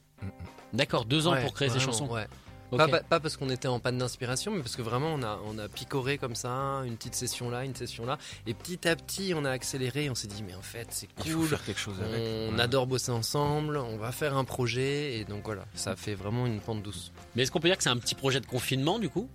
D'accord, 0.73 1.05
deux 1.05 1.27
ans 1.27 1.33
Ouais, 1.33 1.41
pour 1.43 1.53
créer 1.53 1.69
ces 1.69 1.79
chansons. 1.79 2.07
Ouais. 2.07 2.27
Pas, 2.77 2.87
pas- 2.87 2.99
pas 3.01 3.19
parce 3.19 3.37
qu'on 3.37 3.49
était 3.49 3.67
en 3.67 3.79
panne 3.79 3.97
d'inspiration, 3.97 4.51
mais 4.51 4.59
parce 4.61 4.75
que 4.75 4.81
vraiment 4.81 5.13
on 5.13 5.23
a, 5.23 5.39
on 5.45 5.57
a 5.57 5.67
picoré 5.67 6.17
comme 6.17 6.35
ça, 6.35 6.81
une 6.85 6.95
petite 6.95 7.15
session 7.15 7.49
là, 7.49 7.65
une 7.65 7.75
session 7.75 8.05
là, 8.05 8.17
et 8.47 8.53
petit 8.53 8.87
à 8.87 8.95
petit 8.95 9.33
on 9.35 9.43
a 9.45 9.51
accéléré, 9.51 10.09
on 10.09 10.15
s'est 10.15 10.27
dit 10.27 10.43
mais 10.45 10.55
en 10.55 10.61
fait 10.61 10.87
c'est 10.91 11.07
Il 11.25 11.31
faut 11.31 11.39
cool, 11.39 11.47
faire 11.47 11.63
quelque 11.65 11.79
chose 11.79 11.95
avec. 12.01 12.21
on 12.49 12.55
Ouais. 12.55 12.61
adore 12.61 12.87
bosser 12.87 13.11
ensemble, 13.11 13.77
on 13.77 13.97
va 13.97 14.11
faire 14.11 14.37
un 14.37 14.43
projet, 14.45 15.17
et 15.19 15.25
donc 15.25 15.43
voilà, 15.45 15.65
ça 15.75 15.95
fait 15.95 16.15
vraiment 16.15 16.45
une 16.47 16.59
pente 16.61 16.81
douce. 16.81 17.11
Mais 17.35 17.43
est-ce 17.43 17.51
qu'on 17.51 17.59
peut 17.59 17.67
dire 17.67 17.77
que 17.77 17.83
c'est 17.83 17.89
un 17.89 17.97
petit 17.97 18.15
projet 18.15 18.39
de 18.39 18.45
confinement 18.45 18.99
du 18.99 19.09
coup? 19.09 19.29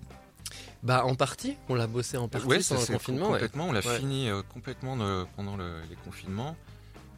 Bah 0.82 1.04
en 1.04 1.14
partie, 1.16 1.56
on 1.68 1.74
l'a 1.74 1.86
bossé 1.86 2.16
en 2.16 2.28
partie 2.28 2.46
Ouais, 2.46 2.58
pendant 2.66 2.80
le 2.80 2.86
confinement. 2.86 3.26
ouais. 3.26 3.32
complètement. 3.32 3.66
On 3.68 3.72
l'a 3.72 3.82
fini 3.82 4.28
euh, 4.28 4.42
complètement 4.52 4.96
euh, 5.00 5.24
pendant 5.34 5.56
le- 5.56 5.80
les 5.90 5.96
confinements. 6.04 6.56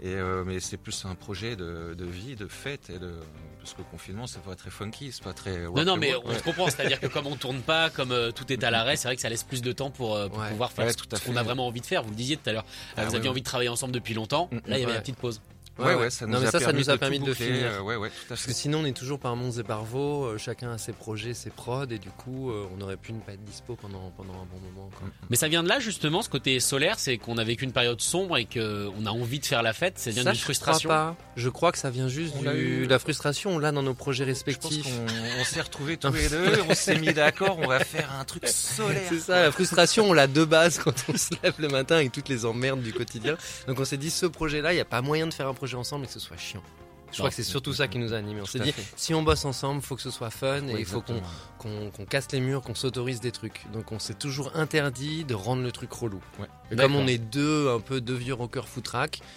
Et 0.00 0.14
euh, 0.14 0.44
mais 0.46 0.60
c'est 0.60 0.76
plus 0.76 1.04
un 1.06 1.14
projet 1.16 1.56
de, 1.56 1.94
de 1.94 2.04
vie, 2.04 2.36
de 2.36 2.46
fête 2.46 2.88
et 2.88 2.98
de 3.00 3.12
parce 3.58 3.72
que 3.72 3.78
le 3.78 3.84
confinement 3.90 4.26
c'est 4.28 4.40
pas 4.42 4.54
très 4.54 4.70
funky, 4.70 5.10
c'est 5.12 5.24
pas 5.24 5.32
très. 5.32 5.64
Non, 5.64 5.84
non, 5.84 5.96
mais 5.96 6.14
on 6.24 6.32
se 6.32 6.42
comprend, 6.42 6.66
c'est-à-dire 6.70 7.00
que 7.00 7.08
comme 7.08 7.26
on 7.26 7.34
tourne 7.36 7.60
pas, 7.60 7.90
comme 7.90 8.12
euh, 8.12 8.30
tout 8.30 8.50
est 8.52 8.62
à 8.62 8.70
l'arrêt, 8.70 8.94
c'est 8.96 9.08
vrai 9.08 9.16
que 9.16 9.22
ça 9.22 9.28
laisse 9.28 9.42
plus 9.42 9.60
de 9.60 9.72
temps 9.72 9.90
pour, 9.90 10.14
euh, 10.14 10.28
pour 10.28 10.38
Ouais. 10.38 10.50
pouvoir 10.50 10.70
faire 10.70 10.86
Ouais, 10.86 10.92
ce 10.92 10.96
tout 10.96 11.08
à 11.12 11.16
ce 11.16 11.24
qu'on 11.26 11.36
a 11.36 11.42
vraiment 11.42 11.66
envie 11.66 11.80
de 11.80 11.86
faire. 11.86 12.02
Vous 12.04 12.10
le 12.10 12.16
disiez 12.16 12.36
tout 12.36 12.48
à 12.48 12.52
l'heure, 12.52 12.64
Ah, 12.96 13.02
Euh, 13.02 13.04
vous 13.06 13.14
aviez 13.16 13.22
ouais. 13.24 13.28
envie 13.30 13.40
de 13.40 13.46
travailler 13.46 13.68
ensemble 13.70 13.92
depuis 13.92 14.14
longtemps. 14.14 14.48
Mm, 14.52 14.56
Là, 14.70 14.78
il 14.78 14.80
y 14.80 14.84
avait 14.84 14.94
la 14.94 15.00
petite 15.00 15.16
pause. 15.16 15.40
Ouais, 15.78 15.94
ouais, 15.94 16.10
ça 16.10 16.26
nous 16.26 16.32
non, 16.32 16.40
mais 16.40 16.46
a 16.46 16.50
ça, 16.50 16.58
ça 16.58 16.66
permis 16.66 16.80
nous 16.80 16.90
a 16.90 16.94
de 16.94 16.98
permis 16.98 17.18
de 17.20 17.24
boucler, 17.26 17.46
finir. 17.46 17.70
euh, 17.72 17.80
ouais, 17.80 17.96
ouais, 17.96 18.08
tout 18.10 18.14
à 18.24 18.28
Parce 18.30 18.46
que 18.46 18.52
sinon 18.52 18.80
on 18.80 18.84
est 18.84 18.96
toujours 18.96 19.18
par 19.18 19.36
Mons 19.36 19.58
et 19.58 19.62
par 19.62 19.84
Vaux, 19.84 20.24
euh, 20.24 20.38
chacun 20.38 20.72
a 20.72 20.78
ses 20.78 20.92
projets, 20.92 21.34
ses 21.34 21.50
prods, 21.50 21.84
et 21.90 21.98
du 21.98 22.10
coup 22.10 22.50
euh, 22.50 22.66
on 22.76 22.80
aurait 22.80 22.96
pu 22.96 23.12
ne 23.12 23.20
pas 23.20 23.32
être 23.32 23.44
dispo 23.44 23.76
pendant, 23.76 24.12
pendant 24.16 24.32
un 24.34 24.46
bon 24.50 24.58
moment. 24.72 24.90
quoi. 24.98 25.08
Mais 25.30 25.36
ça 25.36 25.46
vient 25.48 25.62
de 25.62 25.68
là 25.68 25.78
justement, 25.78 26.22
ce 26.22 26.28
côté 26.28 26.58
solaire, 26.60 26.98
c'est 26.98 27.16
qu'on 27.18 27.38
a 27.38 27.44
vécu 27.44 27.64
une 27.64 27.72
période 27.72 28.00
sombre 28.00 28.36
et 28.38 28.44
qu'on 28.44 29.06
a 29.06 29.10
envie 29.10 29.38
de 29.38 29.46
faire 29.46 29.62
la 29.62 29.72
fête. 29.72 29.98
Ça 29.98 30.10
vient 30.10 30.24
Ça, 30.24 30.30
d'une 30.32 30.38
je 30.38 30.44
frustration. 30.44 30.88
crois 30.88 30.98
pas. 30.98 31.16
Je 31.36 31.48
crois 31.48 31.70
que 31.72 31.78
ça 31.78 31.90
vient 31.90 32.08
juste 32.08 32.34
On 32.36 32.40
du... 32.40 32.44
l'a 32.46 32.54
eu. 32.54 32.86
La 32.86 32.98
frustration, 32.98 33.50
on 33.54 33.58
l'a 33.58 33.70
dans 33.72 33.82
nos 33.82 33.94
projets 33.94 34.24
respectifs. 34.24 34.84
qu'on 34.84 35.40
on 35.40 35.44
s'est 35.44 35.60
retrouvés 35.60 35.96
tous 35.96 36.12
les 36.12 36.28
deux, 36.28 36.52
on 36.68 36.74
s'est 36.74 36.98
mis 36.98 37.12
d'accord, 37.12 37.58
on 37.62 37.68
va 37.68 37.78
faire 37.84 38.12
un 38.18 38.24
truc 38.24 38.48
solaire. 38.48 39.02
C'est 39.08 39.20
ça, 39.20 39.42
la 39.42 39.52
frustration, 39.52 40.10
on 40.10 40.12
l'a 40.12 40.26
de 40.26 40.44
base 40.44 40.78
quand 40.78 40.94
on 41.08 41.16
se 41.16 41.30
lève 41.42 41.54
le 41.58 41.68
matin 41.68 41.96
avec 41.96 42.10
toutes 42.12 42.28
les 42.28 42.44
emmerdes 42.46 42.82
du 42.82 42.92
quotidien. 42.92 43.36
Donc 43.68 43.78
on 43.78 43.84
s'est 43.84 43.96
dit, 43.96 44.10
ce 44.10 44.26
projet-là, 44.26 44.72
il 44.72 44.76
n'y 44.76 44.80
a 44.80 44.84
pas 44.84 45.02
moyen 45.02 45.26
de 45.26 45.34
faire 45.34 45.46
un 45.46 45.54
projet 45.54 45.67
ensemble 45.76 46.04
et 46.04 46.06
que 46.06 46.12
ce 46.12 46.20
soit 46.20 46.36
chiant. 46.36 46.62
Je 47.10 47.16
crois 47.18 47.30
que 47.30 47.34
c'est 47.36 47.42
surtout 47.42 47.72
ça 47.72 47.88
qui 47.88 47.98
nous 47.98 48.12
a 48.12 48.16
animés. 48.18 48.40
On 48.42 48.46
s'est 48.46 48.58
dit, 48.60 48.74
si 48.96 49.14
on 49.14 49.22
bosse 49.22 49.44
ensemble, 49.44 49.80
faut 49.82 49.96
que 49.96 50.02
ce 50.02 50.10
soit 50.10 50.30
fun 50.30 50.66
et 50.68 50.78
il 50.80 50.84
faut 50.84 51.02
qu'on 51.02 52.04
casse 52.08 52.28
les 52.32 52.40
murs, 52.40 52.62
qu'on 52.62 52.74
s'autorise 52.74 53.20
des 53.20 53.32
trucs. 53.32 53.62
Donc 53.72 53.92
on 53.92 53.98
s'est 53.98 54.14
toujours 54.14 54.52
interdit 54.54 55.24
de 55.24 55.34
rendre 55.34 55.62
le 55.62 55.72
truc 55.72 55.92
relou. 55.92 56.20
Ouais. 56.38 56.46
Et 56.70 56.74
D'accord. 56.76 56.92
comme 56.92 57.02
on 57.02 57.06
est 57.08 57.18
deux, 57.18 57.70
un 57.70 57.80
peu 57.80 58.00
deux 58.00 58.14
vieux 58.14 58.34
rockers 58.34 58.68
foutraques, 58.68 59.20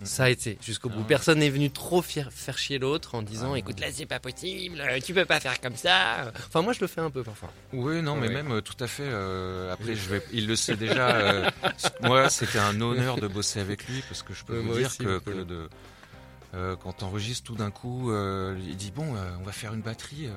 Mm, 0.00 0.04
ça 0.04 0.24
a 0.24 0.28
été 0.30 0.58
jusqu'au 0.62 0.88
bout. 0.88 1.00
Ah. 1.02 1.06
Personne 1.08 1.38
n'est 1.38 1.50
venu 1.50 1.70
trop 1.70 2.00
fier- 2.02 2.32
faire 2.32 2.56
chier 2.58 2.78
l'autre 2.78 3.14
en 3.14 3.22
disant 3.22 3.52
Ah. 3.54 3.58
écoute 3.58 3.78
là 3.80 3.86
c'est 3.92 4.06
pas 4.06 4.18
possible, 4.18 4.82
tu 5.04 5.12
peux 5.14 5.24
pas 5.26 5.40
faire 5.40 5.60
comme 5.60 5.76
ça. 5.76 6.32
Enfin 6.48 6.62
moi 6.62 6.72
je 6.72 6.80
le 6.80 6.86
fais 6.86 7.00
un 7.02 7.10
peu 7.10 7.22
parfois. 7.22 7.50
Oui, 7.72 8.00
non, 8.02 8.16
mais 8.16 8.28
Ouais. 8.28 8.34
même 8.34 8.50
euh, 8.52 8.60
tout 8.60 8.76
à 8.82 8.86
fait. 8.86 9.02
euh, 9.04 9.72
après, 9.72 9.94
je 9.94 10.08
vais, 10.08 10.22
il 10.32 10.46
le 10.46 10.56
sait 10.56 10.76
déjà. 10.76 11.14
euh, 11.16 11.50
moi, 12.02 12.28
c'était 12.30 12.58
un 12.58 12.80
honneur 12.80 13.16
de 13.18 13.28
bosser 13.28 13.60
avec 13.60 13.86
lui 13.86 14.02
parce 14.08 14.22
que 14.22 14.32
je 14.34 14.42
peux 14.44 14.58
vous 14.58 14.74
dire 14.74 14.86
aussi, 14.86 14.98
que, 14.98 15.18
cool. 15.18 15.34
que 15.34 15.42
de, 15.42 15.68
euh, 16.54 16.76
quand 16.76 16.92
t'enregistres 16.94 17.44
tout 17.44 17.56
d'un 17.56 17.70
coup, 17.70 18.10
euh, 18.10 18.56
il 18.66 18.76
dit 18.76 18.90
bon, 18.90 19.14
euh, 19.16 19.36
on 19.40 19.42
va 19.44 19.52
faire 19.52 19.74
une 19.74 19.82
batterie. 19.82 20.28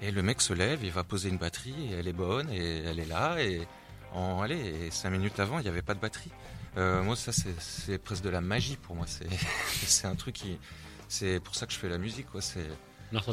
Et 0.00 0.10
le 0.10 0.22
mec 0.22 0.40
se 0.40 0.52
lève, 0.52 0.80
il 0.82 0.90
va 0.90 1.04
poser 1.04 1.28
une 1.28 1.38
batterie, 1.38 1.74
et 1.90 1.94
elle 1.94 2.08
est 2.08 2.12
bonne, 2.12 2.50
et 2.50 2.82
elle 2.84 2.98
est 2.98 3.06
là, 3.06 3.40
et 3.40 3.66
en 4.12 4.42
allez, 4.42 4.58
et 4.58 4.90
cinq 4.90 5.10
minutes 5.10 5.38
avant, 5.38 5.58
il 5.58 5.62
n'y 5.62 5.68
avait 5.68 5.80
pas 5.82 5.94
de 5.94 6.00
batterie. 6.00 6.30
Euh, 6.76 7.02
moi, 7.04 7.14
ça, 7.16 7.30
c'est- 7.32 7.98
presque 7.98 8.24
de 8.24 8.28
la 8.30 8.40
magie 8.40 8.76
pour 8.76 8.96
moi. 8.96 9.06
C'est 9.86 10.06
un 10.06 10.14
truc 10.16 10.34
qui, 10.34 10.58
c'est 11.08 11.38
pour 11.40 11.54
ça 11.54 11.66
que 11.66 11.72
je 11.72 11.78
fais 11.78 11.88
la 11.88 11.98
musique, 11.98 12.26
quoi. 12.30 12.40
C'est 12.40 12.66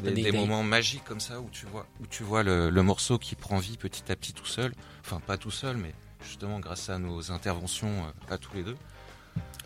des, 0.02 0.12
des 0.24 0.32
moments 0.42 0.62
magiques 0.64 1.06
comme 1.06 1.22
ça 1.22 1.40
où 1.40 1.50
tu 1.50 1.66
vois, 1.66 1.88
où 2.02 2.06
tu 2.08 2.24
vois 2.24 2.44
le, 2.44 2.70
le 2.70 2.84
morceau 2.84 3.18
qui 3.18 3.36
prend 3.36 3.58
vie 3.60 3.78
petit 3.78 4.12
à 4.12 4.16
petit 4.18 4.34
tout 4.34 4.46
seul. 4.46 4.74
Enfin, 5.06 5.20
pas 5.26 5.38
tout 5.38 5.52
seul, 5.52 5.78
mais 5.78 5.94
justement 6.22 6.60
grâce 6.60 6.90
à 6.90 7.00
nos 7.00 7.32
interventions 7.32 8.14
à 8.30 8.38
tous 8.38 8.54
les 8.56 8.64
deux. 8.64 8.76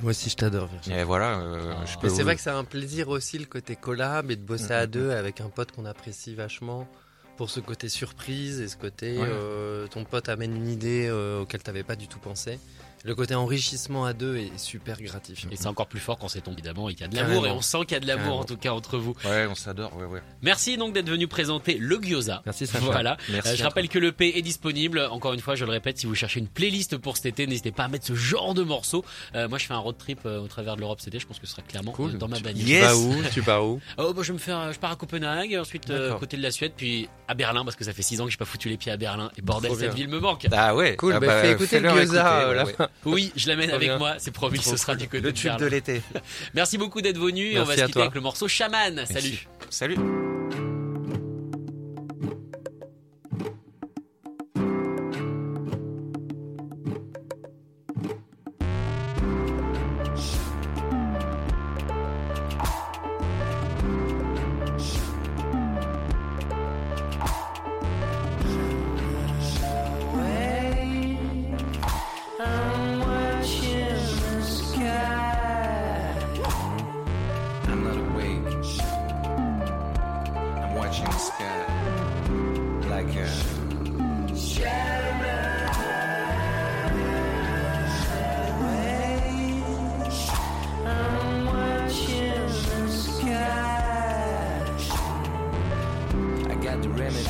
Moi 0.01 0.09
aussi 0.11 0.29
je 0.29 0.35
t'adore 0.35 0.67
Virginie. 0.67 0.97
Et 0.97 1.03
voilà, 1.03 1.39
euh, 1.39 1.73
Ah. 1.77 1.85
je 1.85 1.97
peux 1.97 2.07
Mais 2.07 2.13
c'est 2.13 2.23
vrai 2.23 2.35
que 2.35 2.41
c'est 2.41 2.49
un 2.49 2.63
plaisir 2.63 3.09
aussi 3.09 3.37
le 3.37 3.45
côté 3.45 3.75
collab 3.75 4.31
et 4.31 4.35
de 4.35 4.41
bosser 4.41 4.73
à 4.73 4.81
Mhm. 4.85 4.91
deux 4.91 5.11
avec 5.11 5.39
un 5.39 5.49
pote 5.49 5.71
qu'on 5.71 5.85
apprécie 5.85 6.35
vachement 6.35 6.87
pour 7.37 7.49
ce 7.49 7.59
côté 7.59 7.89
surprise 7.89 8.59
et 8.59 8.67
ce 8.67 8.75
côté 8.77 9.17
Ouais. 9.17 9.27
euh, 9.29 9.87
ton 9.87 10.03
pote 10.03 10.29
amène 10.29 10.55
une 10.55 10.67
idée 10.67 11.07
euh, 11.09 11.41
auquel 11.41 11.61
t'avais 11.63 11.83
pas 11.83 11.95
du 11.95 12.07
tout 12.07 12.19
pensé. 12.19 12.59
Le 13.05 13.15
côté 13.15 13.35
enrichissement 13.35 14.05
à 14.05 14.13
deux 14.13 14.37
est 14.37 14.57
super 14.57 15.01
gratifiant. 15.01 15.49
Et 15.51 15.57
c'est 15.57 15.67
encore 15.67 15.87
plus 15.87 15.99
fort 15.99 16.17
quand 16.17 16.29
c'est 16.29 16.39
ton 16.41 16.53
évidemment 16.53 16.87
et 16.87 16.93
qu'il 16.93 17.01
y 17.01 17.03
a 17.03 17.07
de 17.09 17.15
l'amour 17.17 17.45
et 17.45 17.51
on 17.51 17.61
sent 17.61 17.79
qu'il 17.81 17.91
y 17.91 17.95
a 17.95 17.99
de 17.99 18.07
l'amour 18.07 18.39
en 18.39 18.45
tout 18.45 18.55
cas 18.55 18.71
entre 18.71 18.97
vous. 18.97 19.13
Ouais, 19.25 19.45
on 19.49 19.55
s'adore, 19.55 19.95
ouais, 19.97 20.05
ouais. 20.05 20.21
Merci 20.41 20.77
donc 20.77 20.93
d'être 20.93 21.09
venu 21.09 21.27
présenter 21.27 21.77
le 21.77 21.97
gyoza. 22.01 22.41
Merci 22.45 22.65
Sacha. 22.65 22.85
Voilà. 22.85 23.17
Merci. 23.29 23.49
Euh, 23.49 23.55
je 23.57 23.61
à 23.63 23.67
rappelle 23.67 23.89
que 23.89 23.99
le 23.99 24.13
P 24.13 24.37
est 24.37 24.41
disponible. 24.41 24.99
Encore 25.11 25.33
une 25.33 25.41
fois, 25.41 25.55
je 25.55 25.65
le 25.65 25.71
répète, 25.71 25.97
si 25.97 26.05
vous 26.05 26.15
cherchez 26.15 26.39
une 26.39 26.47
playlist 26.47 26.97
pour 26.97 27.17
cet 27.17 27.25
été, 27.25 27.45
n'hésitez 27.45 27.71
pas 27.73 27.83
à 27.83 27.87
mettre 27.89 28.05
ce 28.05 28.15
genre 28.15 28.53
de 28.53 28.63
morceaux. 28.63 29.03
Euh, 29.35 29.49
moi, 29.49 29.57
je 29.57 29.65
fais 29.65 29.73
un 29.73 29.79
road 29.79 29.97
trip 29.97 30.19
euh, 30.25 30.39
au 30.39 30.47
travers 30.47 30.75
de 30.77 30.81
l'Europe 30.81 30.99
cet 31.01 31.09
été. 31.09 31.19
Je 31.19 31.27
pense 31.27 31.39
que 31.39 31.45
ce 31.45 31.51
sera 31.51 31.61
clairement 31.61 31.91
Cool. 31.91 32.11
euh, 32.11 32.17
dans 32.17 32.29
ma 32.29 32.39
bagnole. 32.39 32.63
Tu 32.63 32.69
Yes. 32.69 32.83
vas 32.85 32.95
où? 32.95 33.15
Tu 33.33 33.41
pars 33.41 33.65
où? 33.65 33.81
Oh, 33.97 34.13
bah, 34.13 34.21
je 34.23 34.27
vais 34.29 34.33
me 34.33 34.37
faire, 34.39 34.59
euh, 34.59 34.71
je 34.71 34.79
pars 34.79 34.91
à 34.91 34.95
Copenhague, 34.95 35.57
ensuite 35.59 35.89
euh, 35.89 36.13
côté 36.13 36.37
de 36.37 36.41
la 36.41 36.51
Suède, 36.51 36.71
puis 36.77 37.09
à 37.27 37.33
Berlin 37.33 37.65
parce 37.65 37.75
que 37.75 37.83
ça 37.83 37.91
fait 37.91 38.01
six 38.01 38.21
ans 38.21 38.25
que 38.25 38.31
j'ai 38.31 38.37
pas 38.37 38.45
foutu 38.45 38.69
les 38.69 38.77
pieds 38.77 38.93
à 38.93 38.97
Berlin. 38.97 39.29
Et 39.37 39.41
bordel, 39.41 39.75
cette 39.75 39.93
ville 39.93 40.07
me 40.07 40.19
manque. 40.21 40.47
Ah 40.53 40.73
ouais. 40.73 40.95
Cool, 40.95 41.13
ah 41.15 41.19
bah, 41.19 41.41
fais 41.41 41.51
écouter 41.51 41.79
le 41.81 41.89
gyoza 41.89 42.53
écouter, 42.63 42.81
ouais. 42.81 42.87
Oui, 43.05 43.31
je 43.35 43.47
l'amène 43.49 43.69
avec 43.71 43.89
bien. 43.89 43.97
moi. 43.97 44.15
C'est 44.17 44.31
promis, 44.31 44.59
ce 44.59 44.77
sera 44.77 44.95
du 44.95 45.07
côté 45.07 45.21
Le 45.21 45.31
de 45.31 45.37
tube 45.37 45.57
de 45.57 45.65
l'été. 45.65 46.01
Merci 46.53 46.77
beaucoup 46.77 47.01
d'être 47.01 47.19
venu. 47.19 47.51
et 47.51 47.59
on 47.59 47.63
va 47.63 47.67
Merci 47.75 47.79
se 47.81 47.85
quitter 47.87 47.93
toi. 47.93 48.01
avec 48.03 48.15
le 48.15 48.21
morceau 48.21 48.47
Shaman. 48.47 49.05
Salut. 49.05 49.07
Merci. 49.09 49.47
Salut. 49.69 50.22
The 96.83 96.89
remedy. 96.89 97.25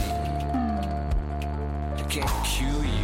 I 1.96 2.06
can't 2.10 2.44
cure 2.44 2.84
you 2.84 3.03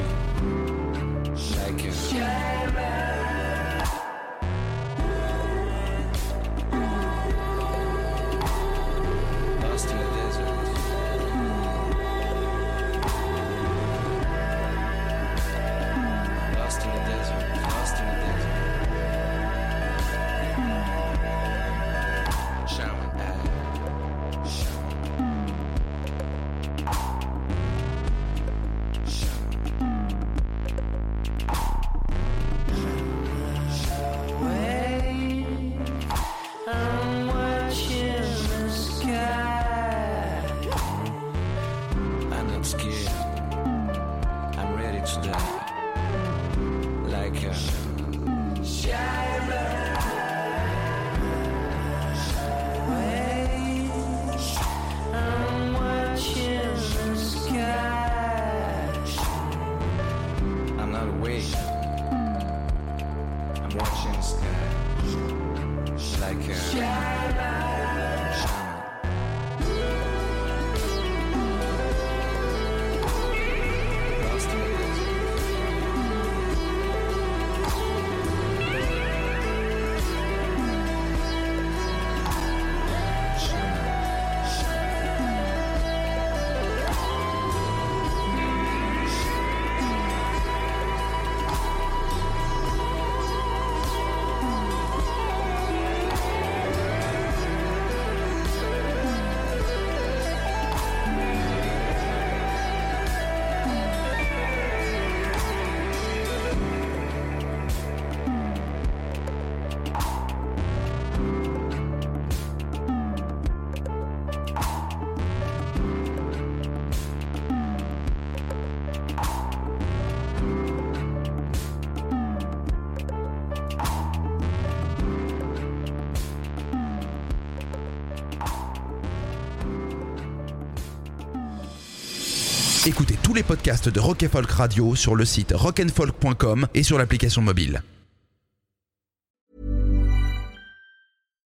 Écoutez 132.87 133.17
tous 133.21 133.33
les 133.33 133.43
podcasts 133.43 133.89
de 133.89 133.99
Rock 133.99 134.25
Folk 134.31 134.49
Radio 134.51 134.95
sur 134.95 135.13
le 135.13 135.25
site 135.25 135.51
rockandfolk.com 135.53 136.67
et 136.73 136.81
sur 136.81 136.97
l'application 136.97 137.41
mobile. 137.41 137.83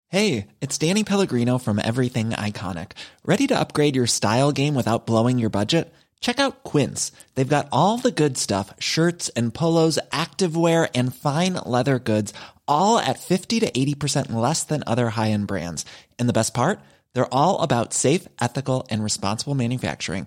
Hey, 0.09 0.46
it's 0.62 0.78
Danny 0.78 1.04
Pellegrino 1.04 1.59
from 1.59 1.78
Everything 1.78 2.30
Iconic. 2.30 2.92
Ready 3.22 3.46
to 3.48 3.54
upgrade 3.54 3.94
your 3.94 4.06
style 4.06 4.50
game 4.50 4.74
without 4.74 5.06
blowing 5.06 5.38
your 5.38 5.50
budget? 5.50 5.92
Check 6.20 6.40
out 6.40 6.64
Quince. 6.64 7.12
They've 7.35 7.46
got 7.46 7.68
all 7.70 7.98
the 7.98 8.11
good 8.11 8.38
stuff 8.38 8.72
shirts 8.78 9.28
and 9.37 9.52
polos, 9.52 9.98
activewear, 10.11 10.88
and 10.94 11.14
fine 11.14 11.61
leather 11.66 11.98
goods, 11.98 12.33
all 12.66 12.98
at 12.98 13.18
50 13.18 13.61
to 13.61 13.70
80% 13.70 14.33
less 14.33 14.64
than 14.64 14.83
other 14.87 15.11
high 15.11 15.33
end 15.33 15.46
brands. 15.46 15.85
And 16.18 16.30
the 16.30 16.33
best 16.33 16.54
part? 16.54 16.80
They're 17.12 17.33
all 17.33 17.61
about 17.61 17.92
safe, 17.92 18.26
ethical, 18.40 18.87
and 18.90 19.04
responsible 19.04 19.54
manufacturing. 19.54 20.26